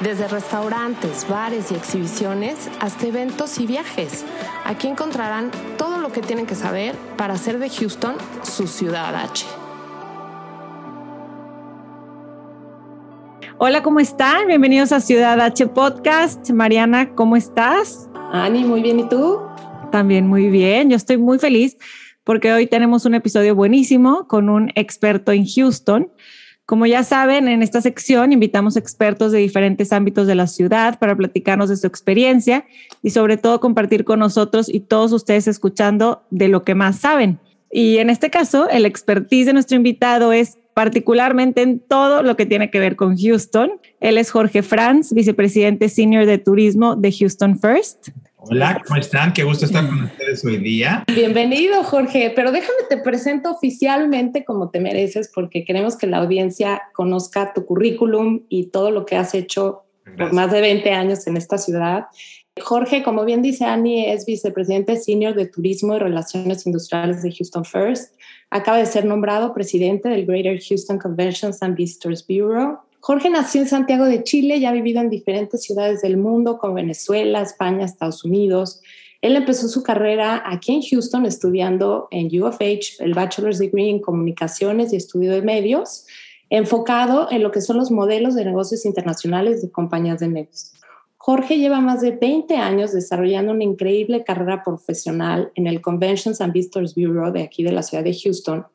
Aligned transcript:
Desde 0.00 0.28
restaurantes, 0.28 1.26
bares 1.26 1.72
y 1.72 1.74
exhibiciones 1.74 2.70
hasta 2.80 3.06
eventos 3.06 3.58
y 3.58 3.66
viajes. 3.66 4.26
Aquí 4.66 4.88
encontrarán 4.88 5.50
todo 5.78 5.96
lo 5.96 6.12
que 6.12 6.20
tienen 6.20 6.44
que 6.44 6.54
saber 6.54 6.94
para 7.16 7.32
hacer 7.32 7.58
de 7.58 7.70
Houston 7.70 8.14
su 8.42 8.66
ciudad 8.66 9.14
H. 9.16 9.46
Hola, 13.56 13.82
¿cómo 13.82 13.98
están? 13.98 14.48
Bienvenidos 14.48 14.92
a 14.92 15.00
Ciudad 15.00 15.40
H 15.40 15.66
Podcast. 15.68 16.50
Mariana, 16.50 17.14
¿cómo 17.14 17.34
estás? 17.34 18.10
Ani, 18.32 18.64
muy 18.64 18.82
bien. 18.82 19.00
¿Y 19.00 19.08
tú? 19.08 19.40
También 19.90 20.26
muy 20.26 20.50
bien. 20.50 20.90
Yo 20.90 20.96
estoy 20.96 21.16
muy 21.16 21.38
feliz 21.38 21.78
porque 22.22 22.52
hoy 22.52 22.66
tenemos 22.66 23.06
un 23.06 23.14
episodio 23.14 23.54
buenísimo 23.54 24.28
con 24.28 24.50
un 24.50 24.70
experto 24.74 25.32
en 25.32 25.46
Houston. 25.46 26.10
Como 26.66 26.84
ya 26.84 27.04
saben, 27.04 27.46
en 27.46 27.62
esta 27.62 27.80
sección 27.80 28.32
invitamos 28.32 28.76
expertos 28.76 29.30
de 29.30 29.38
diferentes 29.38 29.92
ámbitos 29.92 30.26
de 30.26 30.34
la 30.34 30.48
ciudad 30.48 30.98
para 30.98 31.16
platicarnos 31.16 31.68
de 31.68 31.76
su 31.76 31.86
experiencia 31.86 32.64
y 33.04 33.10
sobre 33.10 33.36
todo 33.36 33.60
compartir 33.60 34.04
con 34.04 34.18
nosotros 34.18 34.68
y 34.68 34.80
todos 34.80 35.12
ustedes 35.12 35.46
escuchando 35.46 36.24
de 36.30 36.48
lo 36.48 36.64
que 36.64 36.74
más 36.74 36.98
saben. 36.98 37.38
Y 37.70 37.98
en 37.98 38.10
este 38.10 38.30
caso, 38.30 38.68
el 38.68 38.84
expertise 38.84 39.46
de 39.46 39.52
nuestro 39.52 39.76
invitado 39.76 40.32
es 40.32 40.58
particularmente 40.74 41.62
en 41.62 41.78
todo 41.78 42.24
lo 42.24 42.36
que 42.36 42.46
tiene 42.46 42.68
que 42.68 42.80
ver 42.80 42.96
con 42.96 43.16
Houston. 43.16 43.70
Él 44.00 44.18
es 44.18 44.32
Jorge 44.32 44.62
Franz, 44.62 45.12
vicepresidente 45.12 45.88
senior 45.88 46.26
de 46.26 46.38
turismo 46.38 46.96
de 46.96 47.12
Houston 47.12 47.60
First. 47.60 48.08
Hola, 48.48 48.80
¿cómo 48.86 49.00
están? 49.00 49.32
Qué 49.32 49.42
gusto 49.42 49.64
estar 49.64 49.88
con 49.88 50.04
ustedes 50.04 50.44
hoy 50.44 50.58
día. 50.58 51.04
Bienvenido, 51.12 51.82
Jorge, 51.82 52.32
pero 52.34 52.52
déjame 52.52 52.78
te 52.88 52.96
presento 52.96 53.50
oficialmente 53.50 54.44
como 54.44 54.70
te 54.70 54.78
mereces 54.78 55.30
porque 55.34 55.64
queremos 55.64 55.96
que 55.96 56.06
la 56.06 56.18
audiencia 56.18 56.82
conozca 56.94 57.52
tu 57.52 57.66
currículum 57.66 58.42
y 58.48 58.66
todo 58.66 58.92
lo 58.92 59.04
que 59.04 59.16
has 59.16 59.34
hecho 59.34 59.82
por 60.16 60.32
más 60.32 60.52
de 60.52 60.60
20 60.60 60.90
años 60.92 61.26
en 61.26 61.36
esta 61.36 61.58
ciudad. 61.58 62.06
Jorge, 62.62 63.02
como 63.02 63.24
bien 63.24 63.42
dice 63.42 63.64
Annie, 63.64 64.12
es 64.12 64.24
vicepresidente 64.24 64.96
senior 64.96 65.34
de 65.34 65.46
Turismo 65.46 65.96
y 65.96 65.98
Relaciones 65.98 66.66
Industriales 66.66 67.22
de 67.22 67.32
Houston 67.32 67.64
First. 67.64 68.14
Acaba 68.50 68.78
de 68.78 68.86
ser 68.86 69.04
nombrado 69.04 69.52
presidente 69.52 70.08
del 70.08 70.24
Greater 70.24 70.58
Houston 70.62 70.98
Conventions 70.98 71.62
and 71.62 71.76
Visitors 71.76 72.24
Bureau. 72.26 72.78
Jorge 73.06 73.30
nació 73.30 73.60
en 73.60 73.68
Santiago 73.68 74.04
de 74.04 74.24
Chile 74.24 74.56
y 74.56 74.64
ha 74.64 74.72
vivido 74.72 75.00
en 75.00 75.08
diferentes 75.08 75.62
ciudades 75.62 76.02
del 76.02 76.16
mundo 76.16 76.58
como 76.58 76.74
Venezuela, 76.74 77.40
España, 77.40 77.84
Estados 77.84 78.24
Unidos. 78.24 78.80
Él 79.22 79.36
empezó 79.36 79.68
su 79.68 79.84
carrera 79.84 80.42
aquí 80.44 80.74
en 80.74 80.82
Houston 80.82 81.24
estudiando 81.24 82.08
en 82.10 82.26
U 82.42 82.46
of 82.46 82.56
H 82.56 82.96
el 82.98 83.14
Bachelor's 83.14 83.60
Degree 83.60 83.90
en 83.90 84.00
Comunicaciones 84.00 84.92
y 84.92 84.96
Estudio 84.96 85.30
de 85.30 85.40
Medios, 85.40 86.04
enfocado 86.50 87.30
en 87.30 87.44
lo 87.44 87.52
que 87.52 87.60
son 87.60 87.76
los 87.76 87.92
modelos 87.92 88.34
de 88.34 88.44
negocios 88.44 88.84
internacionales 88.84 89.62
de 89.62 89.70
compañías 89.70 90.18
de 90.18 90.26
medios. 90.26 90.72
Jorge 91.16 91.58
lleva 91.58 91.80
más 91.80 92.00
de 92.00 92.10
20 92.10 92.56
años 92.56 92.92
desarrollando 92.92 93.52
una 93.52 93.62
increíble 93.62 94.24
carrera 94.24 94.64
profesional 94.64 95.52
en 95.54 95.68
el 95.68 95.80
Conventions 95.80 96.40
and 96.40 96.52
Visitors 96.52 96.96
Bureau 96.96 97.32
de 97.32 97.44
aquí 97.44 97.62
de 97.62 97.70
la 97.70 97.84
ciudad 97.84 98.02
de 98.02 98.18
Houston 98.20 98.66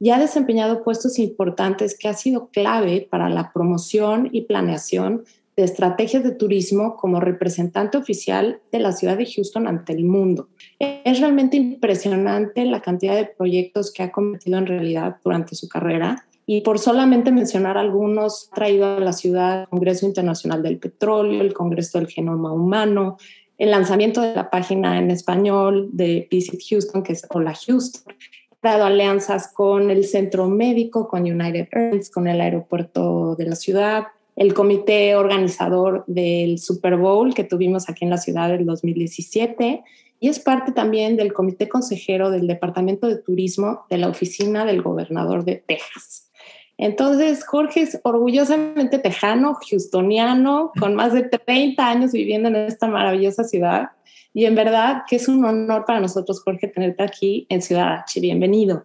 y 0.00 0.10
ha 0.10 0.18
desempeñado 0.18 0.82
puestos 0.82 1.18
importantes 1.18 1.96
que 1.98 2.08
ha 2.08 2.14
sido 2.14 2.48
clave 2.48 3.06
para 3.10 3.28
la 3.28 3.52
promoción 3.52 4.28
y 4.32 4.42
planeación 4.42 5.24
de 5.56 5.64
estrategias 5.64 6.22
de 6.22 6.30
turismo 6.30 6.96
como 6.96 7.18
representante 7.18 7.98
oficial 7.98 8.60
de 8.70 8.78
la 8.78 8.92
ciudad 8.92 9.18
de 9.18 9.26
Houston 9.26 9.66
ante 9.66 9.92
el 9.92 10.04
mundo. 10.04 10.48
Es 10.78 11.18
realmente 11.18 11.56
impresionante 11.56 12.64
la 12.64 12.80
cantidad 12.80 13.16
de 13.16 13.26
proyectos 13.26 13.92
que 13.92 14.04
ha 14.04 14.12
cometido 14.12 14.56
en 14.56 14.66
realidad 14.66 15.16
durante 15.24 15.56
su 15.56 15.68
carrera 15.68 16.28
y 16.46 16.62
por 16.62 16.78
solamente 16.78 17.30
mencionar 17.30 17.76
algunos, 17.76 18.48
ha 18.52 18.54
traído 18.54 18.86
a 18.86 19.00
la 19.00 19.12
ciudad 19.12 19.62
el 19.62 19.68
Congreso 19.68 20.06
Internacional 20.06 20.62
del 20.62 20.78
Petróleo, 20.78 21.42
el 21.42 21.52
Congreso 21.52 21.98
del 21.98 22.08
Genoma 22.08 22.52
Humano, 22.52 23.18
el 23.58 23.72
lanzamiento 23.72 24.22
de 24.22 24.34
la 24.34 24.48
página 24.48 24.98
en 24.98 25.10
español 25.10 25.90
de 25.92 26.26
Visit 26.30 26.62
Houston, 26.70 27.02
que 27.02 27.12
es 27.12 27.26
Hola 27.28 27.52
Houston, 27.66 28.14
dado 28.62 28.84
alianzas 28.84 29.52
con 29.52 29.90
el 29.90 30.04
Centro 30.04 30.48
Médico, 30.48 31.08
con 31.08 31.22
United 31.22 31.68
Airlines, 31.70 32.10
con 32.10 32.26
el 32.26 32.40
aeropuerto 32.40 33.36
de 33.36 33.46
la 33.46 33.56
ciudad, 33.56 34.08
el 34.36 34.54
comité 34.54 35.16
organizador 35.16 36.04
del 36.06 36.58
Super 36.58 36.96
Bowl 36.96 37.34
que 37.34 37.44
tuvimos 37.44 37.88
aquí 37.88 38.04
en 38.04 38.10
la 38.10 38.18
ciudad 38.18 38.54
en 38.54 38.66
2017 38.66 39.82
y 40.20 40.28
es 40.28 40.40
parte 40.40 40.72
también 40.72 41.16
del 41.16 41.32
comité 41.32 41.68
consejero 41.68 42.30
del 42.30 42.46
Departamento 42.46 43.06
de 43.06 43.16
Turismo 43.16 43.84
de 43.88 43.98
la 43.98 44.08
Oficina 44.08 44.64
del 44.64 44.82
Gobernador 44.82 45.44
de 45.44 45.56
Texas. 45.56 46.28
Entonces, 46.76 47.44
Jorge 47.44 47.82
es 47.82 48.00
orgullosamente 48.04 49.00
tejano, 49.00 49.58
houstoniano, 49.60 50.70
con 50.78 50.94
más 50.94 51.12
de 51.12 51.22
30 51.22 51.84
años 51.84 52.12
viviendo 52.12 52.48
en 52.48 52.54
esta 52.54 52.86
maravillosa 52.86 53.42
ciudad. 53.42 53.90
Y 54.34 54.44
en 54.44 54.54
verdad 54.54 55.02
que 55.08 55.16
es 55.16 55.28
un 55.28 55.44
honor 55.44 55.84
para 55.86 56.00
nosotros, 56.00 56.42
Jorge, 56.42 56.68
tenerte 56.68 57.02
aquí 57.02 57.46
en 57.48 57.62
Ciudad 57.62 58.00
H. 58.00 58.20
Bienvenido. 58.20 58.84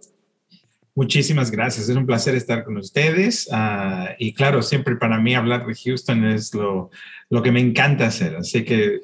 Muchísimas 0.96 1.50
gracias, 1.50 1.90
es 1.90 1.96
un 1.96 2.06
placer 2.06 2.36
estar 2.36 2.64
con 2.64 2.78
ustedes. 2.78 3.50
Uh, 3.52 4.14
y 4.20 4.34
claro, 4.34 4.62
siempre 4.62 4.96
para 4.96 5.20
mí 5.20 5.34
hablar 5.34 5.66
de 5.66 5.74
Houston 5.74 6.24
es 6.26 6.54
lo, 6.54 6.92
lo 7.30 7.42
que 7.42 7.52
me 7.52 7.60
encanta 7.60 8.06
hacer, 8.06 8.36
así 8.36 8.64
que 8.64 9.02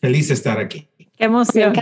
feliz 0.00 0.28
de 0.28 0.34
estar 0.34 0.58
aquí. 0.58 0.86
Qué 1.16 1.24
emoción. 1.24 1.72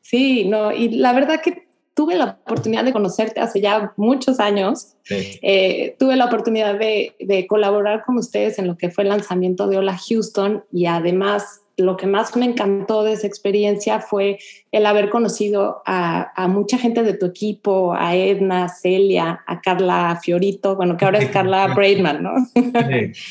Sí, 0.00 0.44
no, 0.44 0.70
y 0.72 0.90
la 0.90 1.12
verdad 1.12 1.40
que 1.42 1.66
tuve 1.94 2.14
la 2.14 2.38
oportunidad 2.44 2.84
de 2.84 2.92
conocerte 2.92 3.40
hace 3.40 3.60
ya 3.60 3.92
muchos 3.96 4.38
años. 4.38 4.94
Sí. 5.02 5.38
Eh, 5.42 5.96
tuve 5.98 6.16
la 6.16 6.26
oportunidad 6.26 6.78
de, 6.78 7.16
de, 7.18 7.46
colaborar 7.48 8.04
con 8.04 8.16
ustedes 8.18 8.58
en 8.58 8.68
lo 8.68 8.76
que 8.76 8.90
fue 8.90 9.02
el 9.02 9.10
lanzamiento 9.10 9.66
de 9.66 9.78
Hola 9.78 9.98
Houston 9.98 10.64
y 10.72 10.86
además 10.86 11.61
lo 11.76 11.96
que 11.96 12.06
más 12.06 12.36
me 12.36 12.44
encantó 12.44 13.02
de 13.02 13.12
esa 13.12 13.26
experiencia 13.26 14.00
fue 14.00 14.38
el 14.70 14.86
haber 14.86 15.10
conocido 15.10 15.82
a, 15.86 16.32
a 16.34 16.48
mucha 16.48 16.78
gente 16.78 17.02
de 17.02 17.14
tu 17.14 17.26
equipo, 17.26 17.94
a 17.94 18.14
Edna, 18.14 18.68
Celia, 18.68 19.42
a 19.46 19.60
Carla 19.60 20.18
Fiorito, 20.22 20.76
bueno, 20.76 20.96
que 20.96 21.04
ahora 21.04 21.18
es 21.18 21.30
Carla 21.30 21.66
Braidman, 21.74 22.22
¿no? 22.22 22.34
Sí. 22.54 23.12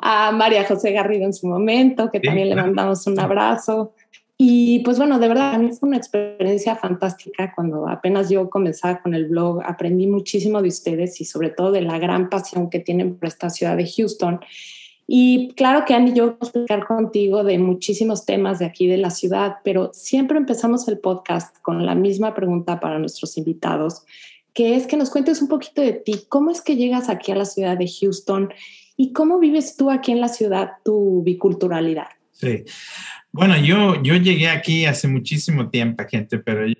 a 0.00 0.32
María 0.32 0.64
José 0.64 0.92
Garrido 0.92 1.24
en 1.24 1.34
su 1.34 1.46
momento, 1.46 2.10
que 2.10 2.18
sí, 2.20 2.26
también 2.26 2.48
le 2.48 2.56
mandamos 2.56 3.06
un 3.06 3.20
abrazo. 3.20 3.92
Y 4.38 4.78
pues 4.80 4.96
bueno, 4.96 5.18
de 5.18 5.28
verdad, 5.28 5.54
a 5.54 5.58
mí 5.58 5.70
fue 5.78 5.90
una 5.90 5.98
experiencia 5.98 6.74
fantástica 6.74 7.52
cuando 7.54 7.86
apenas 7.86 8.30
yo 8.30 8.48
comenzaba 8.48 9.02
con 9.02 9.14
el 9.14 9.26
blog, 9.26 9.60
aprendí 9.62 10.06
muchísimo 10.06 10.62
de 10.62 10.68
ustedes 10.68 11.20
y 11.20 11.26
sobre 11.26 11.50
todo 11.50 11.72
de 11.72 11.82
la 11.82 11.98
gran 11.98 12.30
pasión 12.30 12.70
que 12.70 12.80
tienen 12.80 13.16
por 13.16 13.28
esta 13.28 13.50
ciudad 13.50 13.76
de 13.76 13.86
Houston. 13.86 14.40
Y 15.12 15.48
claro 15.56 15.84
que 15.84 15.92
Annie, 15.92 16.14
yo 16.14 16.26
voy 16.26 16.36
a 16.40 16.44
explicar 16.44 16.86
contigo 16.86 17.42
de 17.42 17.58
muchísimos 17.58 18.24
temas 18.24 18.60
de 18.60 18.66
aquí 18.66 18.86
de 18.86 18.96
la 18.96 19.10
ciudad, 19.10 19.56
pero 19.64 19.90
siempre 19.92 20.38
empezamos 20.38 20.86
el 20.86 21.00
podcast 21.00 21.56
con 21.62 21.84
la 21.84 21.96
misma 21.96 22.32
pregunta 22.32 22.78
para 22.78 23.00
nuestros 23.00 23.36
invitados, 23.36 24.04
que 24.54 24.76
es 24.76 24.86
que 24.86 24.96
nos 24.96 25.10
cuentes 25.10 25.42
un 25.42 25.48
poquito 25.48 25.82
de 25.82 25.94
ti, 25.94 26.26
cómo 26.28 26.52
es 26.52 26.62
que 26.62 26.76
llegas 26.76 27.08
aquí 27.08 27.32
a 27.32 27.34
la 27.34 27.44
ciudad 27.44 27.76
de 27.76 27.90
Houston 27.90 28.52
y 28.96 29.12
cómo 29.12 29.40
vives 29.40 29.76
tú 29.76 29.90
aquí 29.90 30.12
en 30.12 30.20
la 30.20 30.28
ciudad 30.28 30.74
tu 30.84 31.24
biculturalidad. 31.24 32.06
Sí, 32.30 32.62
bueno, 33.32 33.58
yo, 33.60 34.00
yo 34.04 34.14
llegué 34.14 34.48
aquí 34.48 34.84
hace 34.84 35.08
muchísimo 35.08 35.70
tiempo, 35.70 36.04
gente, 36.08 36.38
pero 36.38 36.68
yo, 36.68 36.74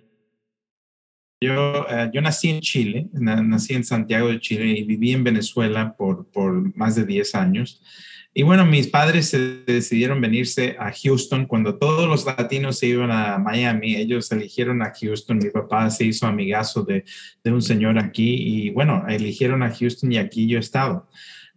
yo, 1.41 1.81
uh, 1.81 2.13
yo 2.13 2.21
nací 2.21 2.51
en 2.51 2.61
Chile, 2.61 3.09
na, 3.13 3.43
nací 3.43 3.75
en 3.75 3.83
Santiago 3.83 4.29
de 4.29 4.39
Chile 4.39 4.67
y 4.67 4.85
viví 4.85 5.11
en 5.11 5.25
Venezuela 5.25 5.97
por, 5.97 6.27
por 6.27 6.77
más 6.77 6.95
de 6.95 7.05
10 7.05 7.35
años. 7.35 7.83
Y 8.33 8.45
bueno, 8.45 8.65
mis 8.65 8.87
padres 8.87 9.29
se 9.29 9.63
decidieron 9.67 10.21
venirse 10.21 10.77
a 10.79 10.93
Houston 10.93 11.47
cuando 11.47 11.77
todos 11.77 12.09
los 12.09 12.25
latinos 12.25 12.79
se 12.79 12.87
iban 12.87 13.11
a 13.11 13.39
Miami. 13.39 13.97
Ellos 13.97 14.31
eligieron 14.31 14.83
a 14.83 14.93
Houston. 14.93 15.39
Mi 15.39 15.51
papá 15.51 15.91
se 15.91 16.05
hizo 16.05 16.27
amigazo 16.27 16.85
de, 16.85 17.05
de 17.43 17.53
un 17.53 17.61
señor 17.61 17.99
aquí 17.99 18.35
y 18.35 18.71
bueno, 18.71 19.05
eligieron 19.09 19.65
a 19.65 19.75
Houston 19.75 20.13
y 20.13 20.19
aquí 20.19 20.47
yo 20.47 20.59
he 20.59 20.61
estado. 20.61 21.09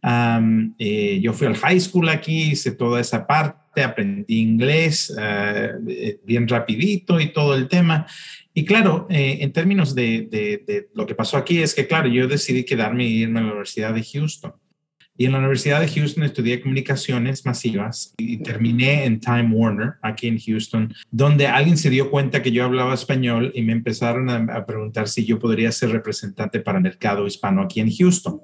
Um, 0.01 0.73
eh, 0.79 1.19
yo 1.21 1.31
fui 1.31 1.47
al 1.47 1.55
high 1.55 1.79
school 1.79 2.09
aquí, 2.09 2.51
hice 2.51 2.71
toda 2.71 2.99
esa 2.99 3.25
parte, 3.25 3.81
aprendí 3.81 4.39
inglés 4.39 5.15
uh, 5.15 5.79
bien 6.25 6.47
rapidito 6.47 7.19
y 7.19 7.31
todo 7.31 7.55
el 7.55 7.69
tema. 7.69 8.05
Y 8.53 8.65
claro, 8.65 9.07
eh, 9.09 9.37
en 9.41 9.53
términos 9.53 9.95
de, 9.95 10.27
de, 10.29 10.63
de, 10.67 10.89
lo 10.93 11.05
que 11.05 11.15
pasó 11.15 11.37
aquí 11.37 11.61
es 11.61 11.73
que, 11.73 11.87
claro, 11.87 12.09
yo 12.09 12.27
decidí 12.27 12.65
quedarme 12.65 13.05
y 13.05 13.21
irme 13.21 13.39
a 13.39 13.43
la 13.43 13.49
Universidad 13.49 13.93
de 13.93 14.03
Houston. 14.03 14.53
Y 15.15 15.25
en 15.25 15.33
la 15.33 15.37
Universidad 15.37 15.79
de 15.79 15.87
Houston 15.87 16.23
estudié 16.23 16.59
comunicaciones 16.59 17.45
masivas 17.45 18.15
y 18.17 18.37
terminé 18.37 19.05
en 19.05 19.19
Time 19.19 19.49
Warner, 19.51 19.93
aquí 20.01 20.27
en 20.27 20.39
Houston, 20.39 20.91
donde 21.11 21.45
alguien 21.47 21.77
se 21.77 21.91
dio 21.91 22.09
cuenta 22.09 22.41
que 22.41 22.51
yo 22.51 22.63
hablaba 22.63 22.95
español 22.95 23.51
y 23.53 23.61
me 23.61 23.73
empezaron 23.73 24.29
a, 24.29 24.65
preguntar 24.65 25.07
si 25.07 25.25
yo 25.25 25.37
podría 25.37 25.71
ser 25.71 25.91
representante 25.91 26.59
para 26.59 26.79
el 26.79 26.83
mercado 26.83 27.27
hispano 27.27 27.61
aquí 27.61 27.79
en 27.79 27.91
Houston. 27.91 28.41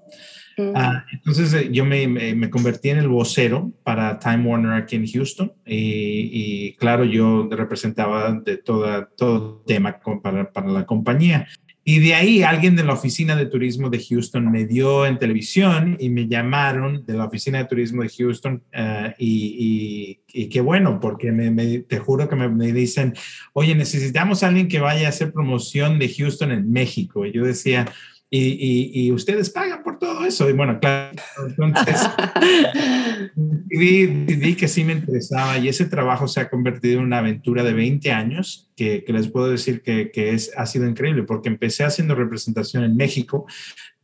Ah, 0.76 1.06
entonces 1.14 1.54
eh, 1.54 1.70
yo 1.72 1.86
me, 1.86 2.06
me, 2.08 2.50
convertí 2.50 2.90
en 2.90 2.98
el 2.98 3.08
vocero 3.08 3.72
para 3.84 4.20
Time 4.20 4.46
Warner 4.46 4.74
aquí 4.74 4.98
en 4.98 5.08
Houston 5.08 5.54
y, 5.66 6.30
y 6.34 6.76
claro, 6.76 7.06
yo 7.06 7.48
representaba 7.50 8.34
de 8.34 8.58
toda, 8.58 9.10
todo 9.16 9.64
tema 9.66 10.00
para, 10.22 10.52
para 10.52 10.68
la 10.68 10.86
compañía. 10.86 11.48
Y 11.92 11.98
de 12.02 12.14
ahí 12.14 12.44
alguien 12.44 12.76
de 12.76 12.84
la 12.84 12.94
oficina 12.94 13.36
de 13.36 13.48
turismo 13.48 13.90
de 13.90 14.00
Houston 14.00 14.52
me 14.52 14.66
dio 14.66 15.08
en 15.08 15.18
televisión 15.18 15.98
y 16.00 16.12
me 16.12 16.28
llamaron 16.28 17.04
de 17.04 17.16
la 17.16 17.26
oficina 17.26 17.58
de 17.58 17.66
turismo 17.66 18.04
de 18.04 18.10
Houston 18.10 18.62
eh, 18.72 19.16
y, 19.18 20.20
qué 20.52 20.62
bueno, 20.62 21.00
porque 21.00 21.32
me, 21.32 21.80
te 21.80 21.98
juro 21.98 22.30
que 22.30 22.36
me, 22.36 22.48
me, 22.48 22.72
dicen, 22.74 23.16
oye, 23.54 23.74
necesitamos 23.74 24.44
a 24.44 24.50
alguien 24.50 24.68
que 24.68 24.80
vaya 24.80 25.08
a 25.08 25.10
hacer 25.10 25.34
promoción 25.34 25.98
de 25.98 26.14
Houston 26.14 26.52
en 26.52 26.72
México. 26.72 27.26
Y 27.26 27.32
yo 27.32 27.44
decía, 27.44 27.92
y, 28.32 28.92
y, 28.94 29.12
ustedes 29.12 29.50
pagan 29.50 29.82
por 29.82 29.98
todo 29.98 30.24
eso. 30.24 30.48
Y 30.48 30.54
bueno, 30.54 30.80
claro, 30.80 31.18
entonces 31.48 32.00
decidí, 33.66 34.56
que 34.56 34.68
sí 34.68 34.84
me 34.84 34.94
interesaba 34.94 35.58
y 35.58 35.68
ese 35.68 35.86
trabajo 35.86 36.28
se 36.28 36.42
ha 36.42 36.50
convertido 36.50 37.00
en 37.00 37.06
una 37.06 37.20
aventura 37.20 37.64
de 37.64 37.74
20 37.74 38.12
años 38.12 38.70
que, 38.76 39.04
que 39.04 39.14
les 39.14 39.28
puedo 39.30 39.50
decir 39.50 39.82
que, 39.82 40.12
que, 40.12 40.34
es, 40.34 40.52
ha 40.56 40.68
sido 40.68 40.88
increíble 40.88 41.24
porque 41.24 41.50
empecé 41.50 41.84
haciendo 41.84 42.14
representación 42.14 42.84
en 42.84 42.96
México, 42.96 43.48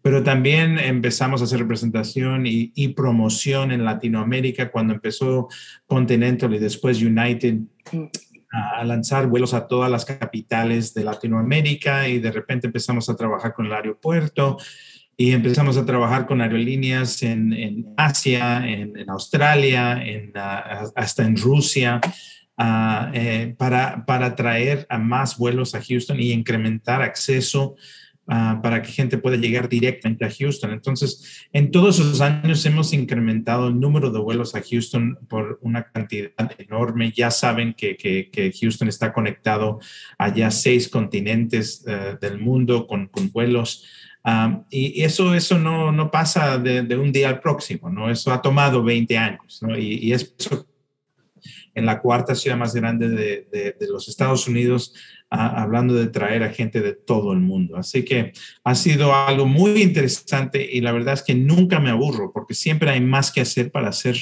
pero 0.01 0.23
también 0.23 0.79
empezamos 0.79 1.41
a 1.41 1.43
hacer 1.43 1.59
representación 1.59 2.47
y, 2.47 2.71
y 2.73 2.89
promoción 2.89 3.71
en 3.71 3.85
Latinoamérica 3.85 4.71
cuando 4.71 4.95
empezó 4.95 5.49
Continental 5.85 6.53
y 6.55 6.59
después 6.59 6.99
United 6.99 7.59
a 8.77 8.83
lanzar 8.83 9.27
vuelos 9.27 9.53
a 9.53 9.67
todas 9.67 9.91
las 9.91 10.05
capitales 10.05 10.93
de 10.93 11.03
Latinoamérica 11.03 12.07
y 12.07 12.19
de 12.19 12.31
repente 12.31 12.67
empezamos 12.67 13.09
a 13.09 13.15
trabajar 13.15 13.53
con 13.53 13.65
el 13.65 13.73
aeropuerto 13.73 14.57
y 15.17 15.31
empezamos 15.31 15.77
a 15.77 15.85
trabajar 15.85 16.25
con 16.25 16.41
aerolíneas 16.41 17.23
en, 17.23 17.93
Asia, 17.95 18.67
en, 18.67 19.09
Australia, 19.09 20.03
en, 20.03 20.31
ah, 20.35 20.91
hasta 20.95 21.23
en 21.23 21.37
Rusia, 21.37 22.01
ah, 22.57 23.11
eh, 23.13 23.55
para, 23.57 24.05
para 24.05 24.35
traer 24.35 24.85
a 24.89 24.97
más 24.97 25.37
vuelos 25.37 25.73
a 25.73 25.81
Houston 25.81 26.19
y 26.19 26.31
incrementar 26.31 27.01
acceso 27.01 27.75
Ah, 28.27 28.59
para 28.63 28.81
que 28.81 28.91
gente 28.91 29.19
pueda 29.19 29.37
llegar 29.37 29.69
directamente 29.69 30.25
a 30.25 30.31
Houston. 30.31 30.71
Entonces, 30.71 31.47
en 31.53 31.69
todos 31.69 31.99
esos 31.99 32.21
años 32.21 32.65
hemos 32.65 32.91
incrementado 32.91 33.67
el 33.67 33.79
número 33.79 34.09
de 34.09 34.17
vuelos 34.17 34.55
a 34.55 34.63
Houston 34.63 35.19
por 35.29 35.59
una 35.61 35.91
cantidad 35.91 36.31
enorme. 36.57 37.13
Ya 37.15 37.29
saben 37.29 37.75
que, 37.75 37.95
que, 37.95 38.51
Houston 38.59 38.87
está 38.87 39.13
conectado 39.13 39.79
a 40.17 40.33
ya 40.33 40.49
seis 40.49 40.89
continentes 40.89 41.83
eh, 41.85 42.17
del 42.19 42.39
mundo 42.39 42.87
con, 42.87 43.09
con 43.09 43.31
vuelos. 43.31 43.85
Ah, 44.23 44.63
y 44.71 45.03
eso, 45.03 45.35
eso 45.35 45.59
no, 45.59 45.91
no 45.91 46.09
pasa 46.09 46.57
de, 46.57 46.81
de, 46.81 46.97
un 46.97 47.11
día 47.11 47.29
al 47.29 47.39
próximo, 47.39 47.91
¿no? 47.91 48.09
Eso 48.09 48.33
ha 48.33 48.41
tomado 48.41 48.83
20 48.83 49.15
años, 49.19 49.59
¿no? 49.61 49.77
Y, 49.77 49.99
y 49.99 50.13
es 50.13 50.35
en 51.75 51.85
la 51.85 51.99
cuarta 51.99 52.33
ciudad 52.33 52.57
más 52.57 52.73
grande 52.73 53.07
de, 53.09 53.47
de, 53.51 53.75
de 53.79 53.87
los 53.87 54.07
Estados 54.07 54.47
Unidos 54.47 54.95
hablando 55.29 55.93
de 55.93 56.07
traer 56.07 56.43
a 56.43 56.49
gente 56.49 56.81
de 56.81 56.93
todo 56.93 57.33
el 57.33 57.39
mundo. 57.39 57.77
Así 57.77 58.05
que 58.05 58.33
ha 58.63 58.75
sido 58.75 59.13
algo 59.13 59.45
muy 59.45 59.81
interesante 59.81 60.67
y 60.71 60.81
la 60.81 60.91
verdad 60.91 61.15
es 61.15 61.23
que 61.23 61.35
nunca 61.35 61.79
me 61.79 61.89
aburro 61.89 62.31
porque 62.31 62.53
siempre 62.53 62.89
hay 62.89 63.01
más 63.01 63.31
que 63.31 63.41
hacer 63.41 63.71
para 63.71 63.89
hacer 63.89 64.17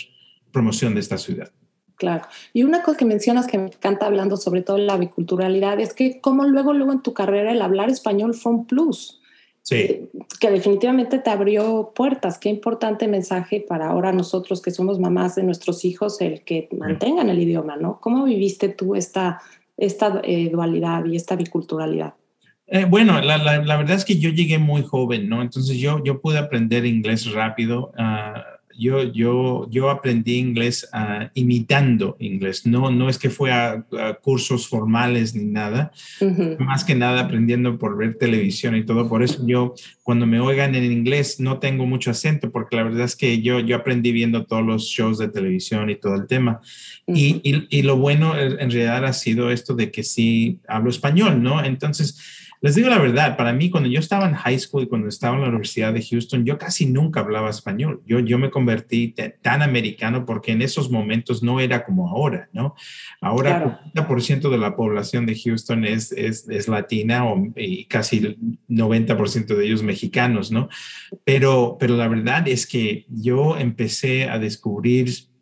promoción 0.51 0.93
de 0.93 1.01
esta 1.01 1.17
ciudad. 1.17 1.51
Claro. 1.95 2.25
Y 2.53 2.63
una 2.63 2.81
cosa 2.81 2.97
que 2.97 3.05
mencionas 3.05 3.47
que 3.47 3.57
me 3.57 3.67
encanta 3.67 4.05
hablando 4.05 4.37
sobre 4.37 4.61
todo 4.61 4.77
la 4.77 4.97
biculturalidad 4.97 5.79
es 5.79 5.93
que 5.93 6.19
como 6.19 6.45
luego, 6.45 6.73
luego 6.73 6.91
en 6.91 7.01
tu 7.01 7.13
carrera 7.13 7.51
el 7.51 7.61
hablar 7.61 7.89
español 7.89 8.33
fue 8.33 8.51
un 8.51 8.65
plus. 8.65 9.19
Sí. 9.61 9.75
Eh, 9.75 10.09
que 10.41 10.51
definitivamente 10.51 11.19
te 11.19 11.29
abrió 11.29 11.93
puertas. 11.95 12.37
Qué 12.37 12.49
importante 12.49 13.07
mensaje 13.07 13.61
para 13.65 13.87
ahora 13.87 14.11
nosotros 14.11 14.61
que 14.61 14.71
somos 14.71 14.99
mamás 14.99 15.35
de 15.35 15.43
nuestros 15.43 15.85
hijos, 15.85 16.19
el 16.19 16.43
que 16.43 16.67
mantengan 16.77 17.29
el 17.29 17.39
idioma, 17.39 17.77
¿no? 17.77 18.01
¿Cómo 18.01 18.25
viviste 18.25 18.67
tú 18.67 18.95
esta 18.95 19.41
esta 19.77 20.21
eh, 20.23 20.49
dualidad 20.49 21.05
y 21.05 21.15
esta 21.15 21.35
biculturalidad? 21.35 22.13
Eh, 22.67 22.85
bueno, 22.85 23.19
la, 23.21 23.37
la, 23.37 23.77
verdad 23.77 23.97
es 23.97 24.05
que 24.05 24.17
yo 24.17 24.29
llegué 24.29 24.57
muy 24.57 24.83
joven, 24.83 25.27
¿no? 25.27 25.41
Entonces 25.41 25.77
yo, 25.77 26.01
yo 26.03 26.21
pude 26.21 26.37
aprender 26.37 26.85
inglés 26.85 27.31
rápido. 27.31 27.91
Uh, 27.97 28.39
yo, 28.77 29.03
yo, 29.03 29.67
yo 29.69 29.89
aprendí 29.89 30.37
inglés 30.37 30.89
uh, 30.93 31.25
imitando 31.33 32.15
inglés, 32.19 32.65
no, 32.65 32.91
no 32.91 33.09
es 33.09 33.17
que 33.17 33.29
fue 33.29 33.51
a, 33.51 33.85
cursos 34.21 34.67
formales 34.67 35.35
ni 35.35 35.45
nada, 35.45 35.91
más 36.59 36.83
que 36.83 36.95
nada 36.95 37.21
aprendiendo 37.21 37.77
por 37.77 37.97
ver 37.97 38.17
televisión 38.17 38.75
y 38.75 38.85
todo. 38.85 39.07
Por 39.07 39.23
eso 39.23 39.45
yo, 39.45 39.73
cuando 40.03 40.25
me 40.25 40.39
oigan 40.39 40.75
en 40.75 40.91
inglés, 40.91 41.39
no 41.39 41.59
tengo 41.59 41.85
mucho 41.85 42.11
acento, 42.11 42.51
porque 42.51 42.75
la 42.75 42.83
verdad 42.83 43.05
es 43.05 43.15
que 43.15 43.41
yo, 43.41 43.59
yo 43.59 43.75
aprendí 43.75 44.11
viendo 44.11 44.45
todos 44.45 44.65
los 44.65 44.83
shows 44.83 45.17
de 45.17 45.27
televisión 45.27 45.89
y 45.89 45.95
todo 45.95 46.15
el 46.15 46.27
tema. 46.27 46.61
y, 47.07 47.41
y, 47.43 47.67
y 47.69 47.81
lo 47.81 47.97
bueno 47.97 48.37
en 48.37 48.71
realidad 48.71 49.05
ha 49.05 49.13
sido 49.13 49.51
esto 49.51 49.75
de 49.75 49.91
que 49.91 50.03
sí 50.03 50.59
hablo 50.67 50.89
español, 50.89 51.41
¿no? 51.41 51.63
Entonces, 51.63 52.42
les 52.63 52.75
digo 52.75 52.87
la 52.87 52.97
verdad, 52.97 53.35
para 53.35 53.51
mí 53.51 53.69
cuando 53.69 53.89
yo 53.89 53.99
estaba 53.99 54.25
en 54.25 54.35
high 54.35 54.57
school 54.57 54.83
y 54.83 54.87
cuando 54.87 55.09
estaba 55.09 55.35
en 55.35 55.41
la 55.41 55.49
Universidad 55.49 55.93
de 55.93 56.01
Houston, 56.01 56.45
yo 56.45 56.57
casi 56.57 56.85
nunca 56.85 57.19
hablaba 57.19 57.49
español. 57.49 58.01
Yo, 58.05 58.19
yo 58.19 58.39
me 58.39 58.49
convertí 58.49 59.13
tan 59.41 59.61
americano 59.61 60.25
porque 60.25 60.53
en 60.53 60.61
esos 60.61 60.89
momentos 60.89 61.43
no 61.43 61.59
era 61.59 61.83
como 61.83 62.07
ahora, 62.07 62.47
¿no? 62.53 62.73
Ahora 63.19 63.81
el 63.93 64.01
40% 64.01 64.49
de 64.49 64.57
la 64.57 64.77
población 64.77 65.25
de 65.25 65.37
Houston 65.37 65.83
es, 65.83 66.13
es, 66.13 66.47
es 66.47 66.69
latina 66.69 67.25
o, 67.25 67.51
y 67.57 67.83
casi 67.83 68.19
el 68.19 68.37
90% 68.69 69.57
de 69.57 69.65
ellos 69.65 69.83
mexicanos, 69.83 70.49
¿no? 70.49 70.69
Pero, 71.25 71.75
pero 71.77 71.97
la 71.97 72.07
verdad 72.07 72.47
es 72.47 72.65
que 72.65 73.05
yo 73.09 73.57
empecé 73.57 74.29
a 74.29 74.39
descubrir 74.39 75.32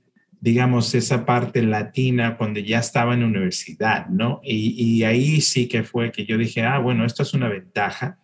digamos, 0.42 0.96
esa 0.96 1.24
parte 1.24 1.62
latina 1.62 2.36
cuando 2.36 2.60
ya 2.60 2.80
estaba 2.80 3.14
en 3.14 3.24
universidad, 3.24 4.08
¿no? 4.08 4.42
Y, 4.44 5.04
ahí 5.04 5.40
sí 5.40 5.68
que 5.68 5.84
fue 5.84 6.12
que 6.12 6.26
yo 6.26 6.38
dije, 6.38 6.64
ah, 6.64 6.80
bueno, 6.80 7.06
esto 7.06 7.22
es 7.22 7.34
una 7.36 7.48
ventaja. 7.48 8.18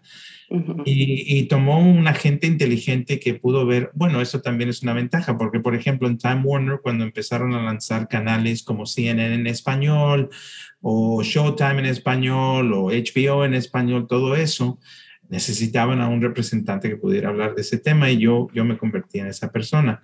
y, 0.85 1.43
tomó 1.43 1.79
una 1.79 2.13
gente 2.13 2.47
inteligente 2.47 3.19
que 3.19 3.35
pudo 3.35 3.67
ver, 3.67 3.91
bueno, 3.93 4.19
eso 4.19 4.41
también 4.41 4.69
es 4.69 4.81
una 4.81 4.93
ventaja, 4.93 5.37
porque 5.37 5.59
por 5.59 5.75
ejemplo 5.75 6.07
en 6.07 6.17
Time 6.17 6.41
Warner, 6.43 6.79
cuando 6.81 7.03
empezaron 7.03 7.53
a 7.53 7.61
lanzar 7.61 8.07
canales 8.07 8.63
como 8.63 8.87
CNN 8.87 9.35
en 9.35 9.47
español, 9.47 10.29
o 10.81 11.21
Showtime 11.21 11.79
en 11.79 11.85
español, 11.85 12.73
o 12.73 12.89
HBO 12.89 13.45
en 13.45 13.53
español, 13.53 14.07
todo 14.07 14.35
eso, 14.35 14.79
necesitaban 15.29 16.01
a 16.01 16.07
un 16.07 16.21
representante 16.21 16.89
que 16.89 16.95
pudiera 16.95 17.29
hablar 17.29 17.53
de 17.53 17.61
ese 17.61 17.77
tema 17.77 18.09
y 18.09 18.17
yo, 18.17 18.47
yo 18.53 18.65
me 18.65 18.77
convertí 18.77 19.19
en 19.19 19.27
esa 19.27 19.51
persona. 19.51 20.01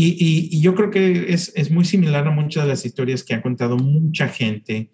Y, 0.00 0.60
yo 0.60 0.76
creo 0.76 0.90
que 0.90 1.32
es, 1.32 1.70
muy 1.72 1.84
similar 1.84 2.26
a 2.28 2.30
muchas 2.30 2.62
de 2.62 2.68
las 2.68 2.86
historias 2.86 3.24
que 3.24 3.34
ha 3.34 3.42
contado 3.42 3.76
mucha 3.76 4.28
gente 4.28 4.90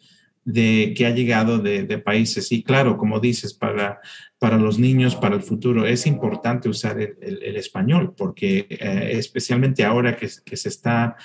de 0.47 0.95
que 0.97 1.05
ha 1.05 1.11
llegado 1.11 1.59
de, 1.59 1.99
países. 1.99 2.51
Y 2.53 2.63
claro, 2.63 2.97
como 2.97 3.21
dices, 3.21 3.53
para, 3.53 4.01
los 4.59 4.79
niños, 4.79 5.15
para 5.15 5.37
el 5.37 5.43
futuro, 5.43 5.87
es 5.87 6.07
importante 6.07 6.71
usar 6.71 6.99
el, 6.99 7.57
español, 7.57 8.15
porque 8.17 8.67
eh, 8.71 9.11
especialmente 9.13 9.85
ahora 9.85 10.17
que, 10.17 10.29
se 10.29 10.69
está 10.71 11.17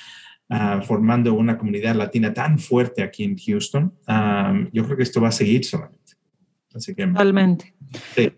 uh, 0.50 0.82
formando 0.82 1.34
una 1.34 1.58
comunidad 1.58 1.96
latina 1.96 2.34
tan 2.34 2.60
fuerte 2.60 3.02
aquí 3.02 3.24
en 3.24 3.38
Houston, 3.38 3.94
um, 4.08 4.70
yo 4.74 4.84
creo 4.84 4.98
que 4.98 5.04
esto 5.04 5.22
va 5.22 5.30
a 5.30 5.32
seguir 5.32 5.64
solamente. 5.64 6.19
Así 6.74 6.94
que, 6.94 7.08
Totalmente. 7.08 7.74